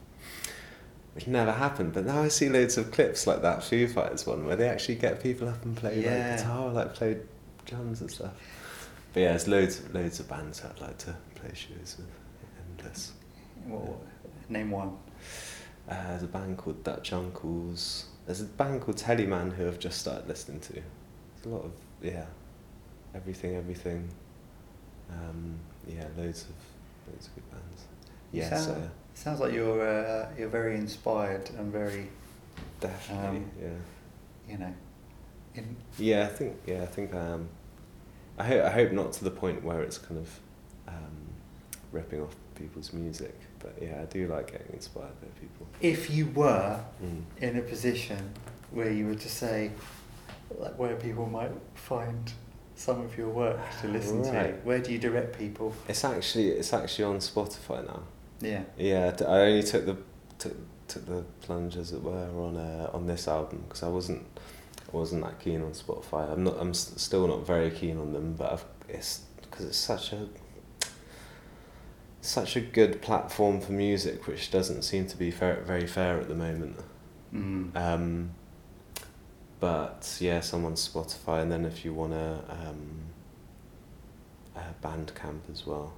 [1.15, 4.45] Which never happened, but now I see loads of clips like that Foo Fighters one
[4.45, 6.29] where they actually get people up and play Yeah.
[6.29, 7.17] like guitar, like play
[7.65, 8.31] drums and stuff.
[9.13, 12.07] but yeah, there's loads, loads of bands I'd like to play shows with.
[12.79, 13.11] Endless.
[13.67, 13.99] Well,
[14.47, 14.97] name one.
[15.89, 18.05] Uh, there's a band called Dutch Uncles.
[18.25, 20.73] There's a band called Teleman who I've just started listening to.
[20.73, 21.71] There's a lot of
[22.01, 22.25] yeah,
[23.15, 24.07] everything, everything.
[25.09, 25.55] Um,
[25.87, 27.83] yeah, loads of loads of good bands.
[28.31, 32.07] You Yes, sound- uh, Sounds like you're uh, you're very inspired and very
[32.79, 33.37] definitely.
[33.39, 33.69] Um, yeah.
[34.53, 34.73] you know.
[35.53, 37.49] In, Yeah, I think yeah, I think I am.
[38.37, 40.39] I hope I hope not to the point where it's kind of
[40.87, 41.33] um,
[41.91, 45.67] ripping off people's music, but yeah, I do like getting inspired by people.
[45.81, 47.21] if you were Mm.
[47.45, 48.21] in a position
[48.71, 49.71] where you were to say,
[50.59, 52.31] like where people might find
[52.75, 55.73] some of your work to listen to, where do you direct people?
[55.87, 58.01] It's actually it's actually on Spotify now.
[58.41, 58.63] Yeah.
[58.77, 59.97] Yeah, I only took the
[60.39, 60.55] took,
[60.87, 64.23] took the plunge as it were on uh, on this album because I wasn't
[64.93, 66.31] I wasn't that keen on Spotify.
[66.33, 69.77] I'm not I'm s- still not very keen on them, but I've, it's because it's
[69.93, 70.27] such a
[72.21, 76.27] such a good platform for music, which doesn't seem to be fair, very fair at
[76.27, 76.77] the moment.
[77.33, 77.75] Mm.
[77.75, 78.31] Um,
[79.59, 82.99] but yeah, someone's Spotify, and then if you want to, um,
[84.55, 85.93] uh, Bandcamp as well,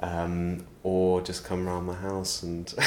[0.00, 2.72] um, or just come around my house and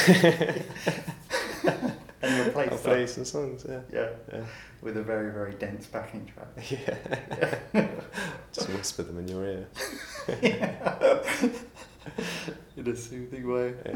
[2.22, 3.64] And play I'll play some songs.
[3.68, 4.10] Yeah, Yeah.
[4.32, 4.44] yeah,
[4.82, 6.70] With a very, very dense backing track.
[6.70, 7.88] yeah.
[8.52, 9.68] just whisper them in your ear.
[12.76, 13.74] in a soothing way.
[13.84, 13.94] Yeah.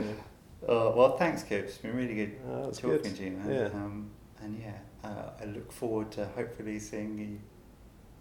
[0.68, 1.64] Uh, well, thanks, Kip.
[1.66, 3.16] It's been really good Oh, talking good.
[3.16, 3.50] to you, man.
[3.54, 3.66] Yeah.
[3.66, 4.10] Um,
[4.42, 4.78] and yeah,
[5.08, 7.40] uh, I look forward to hopefully seeing you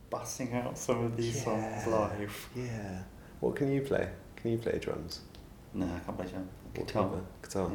[0.10, 2.50] busting out some of these songs live.
[2.56, 3.04] Yeah.
[3.40, 4.10] What can you play?
[4.36, 5.22] Can you play drums?
[5.74, 6.50] No, I can't play drums.
[6.74, 7.10] Guitar.
[7.42, 7.72] Guitar.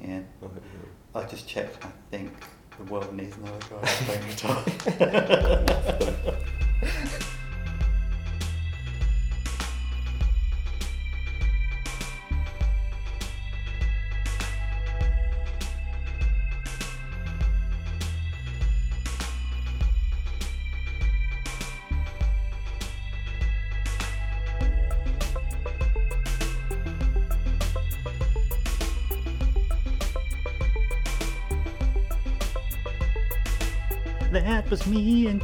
[0.00, 0.08] Yeah.
[0.08, 0.20] yeah.
[0.42, 1.20] Oh, yeah.
[1.20, 1.84] I just checked.
[1.84, 2.32] I think
[2.78, 4.64] the world needs another guy playing guitar.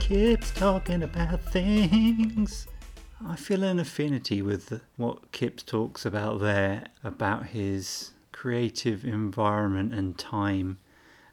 [0.08, 2.66] Kipps talking about things.
[3.22, 10.16] I feel an affinity with what Kipps talks about there about his creative environment and
[10.16, 10.78] time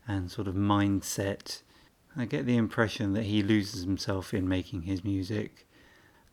[0.05, 1.61] and sort of mindset.
[2.17, 5.65] I get the impression that he loses himself in making his music.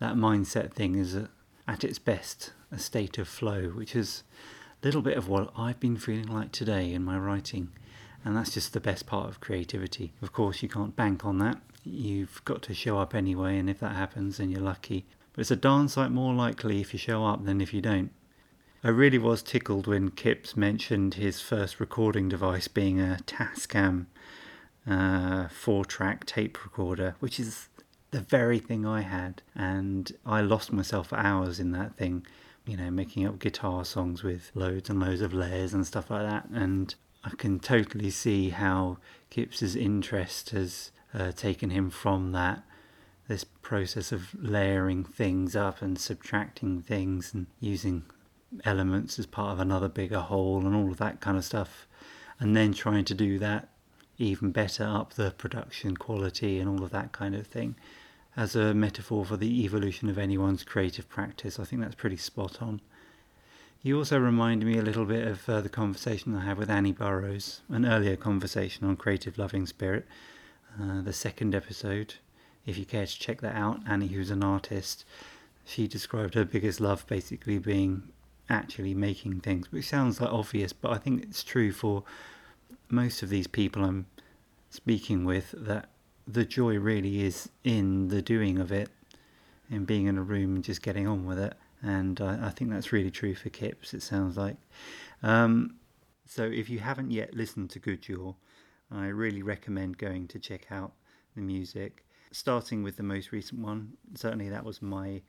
[0.01, 1.29] That mindset thing is uh,
[1.69, 4.25] at its best a state of flow, which is
[4.83, 7.69] a little bit of what I've been feeling like today in my writing.
[8.25, 10.13] And that's just the best part of creativity.
[10.21, 11.61] Of course, you can't bank on that.
[11.85, 15.07] You've got to show up anyway, and if that happens, then you're lucky.
[15.33, 18.13] But it's a darn sight more likely if you show up than if you don't.
[18.85, 24.07] I really was tickled when Kipps mentioned his first recording device being a Tascam
[24.87, 27.69] uh, four track tape recorder, which is
[28.11, 29.43] the very thing I had.
[29.55, 32.27] And I lost myself for hours in that thing,
[32.67, 36.29] you know, making up guitar songs with loads and loads of layers and stuff like
[36.29, 36.49] that.
[36.53, 38.99] And I can totally see how
[39.31, 42.63] Kipps's interest has uh, taken him from that
[43.29, 48.05] this process of layering things up and subtracting things and using
[48.65, 51.87] elements as part of another bigger whole and all of that kind of stuff.
[52.39, 53.69] And then trying to do that
[54.19, 57.75] even better up the production quality and all of that kind of thing.
[58.37, 62.61] As a metaphor for the evolution of anyone's creative practice i think that's pretty spot
[62.61, 62.81] on.
[63.83, 66.93] You also reminded me a little bit of uh, the conversation I had with Annie
[66.93, 70.07] Burrows, an earlier conversation on creative loving spirit,
[70.81, 72.15] uh, the second episode.
[72.67, 75.05] If you care to check that out, Annie, who's an artist,
[75.65, 78.05] she described her biggest love basically being
[78.49, 82.05] actually making things, which sounds like obvious, but I think it's true for
[82.89, 84.07] most of these people I'm
[84.71, 85.89] speaking with that
[86.27, 88.91] the joy really is in the doing of it,
[89.71, 92.71] in being in a room and just getting on with it and I, I think
[92.71, 93.93] that's really true for Kipps.
[93.93, 94.57] It sounds like.
[95.23, 95.77] Um,
[96.27, 98.37] so if you haven't yet listened to Goodjaw,
[98.95, 100.93] I really recommend going to check out
[101.35, 102.05] the music.
[102.31, 105.23] Starting with the most recent one, certainly that was my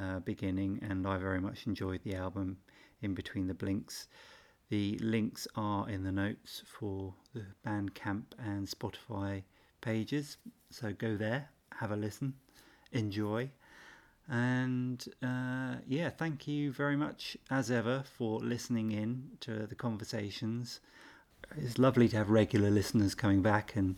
[0.00, 2.58] uh, beginning, and I very much enjoyed the album.
[3.02, 4.08] In between the blinks,
[4.68, 9.42] the links are in the notes for the Bandcamp and Spotify
[9.80, 10.36] pages.
[10.70, 12.34] So go there, have a listen,
[12.92, 13.50] enjoy.
[14.28, 20.80] And uh, yeah, thank you very much as ever for listening in to the conversations.
[21.56, 23.96] It's lovely to have regular listeners coming back and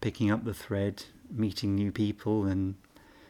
[0.00, 2.76] picking up the thread, meeting new people and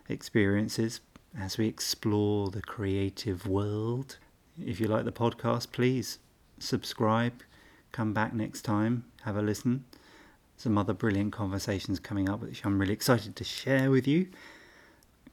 [0.08, 1.00] experiences.
[1.38, 4.18] as we explore the creative world.
[4.62, 6.18] If you like the podcast, please
[6.58, 7.42] subscribe,
[7.92, 9.84] come back next time, have a listen.
[10.56, 14.28] Some other brilliant conversations coming up, which I'm really excited to share with you.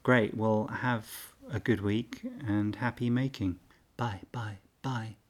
[0.02, 3.60] Great, well, have a good week and happy making.
[3.98, 5.21] Bye, bye, bye.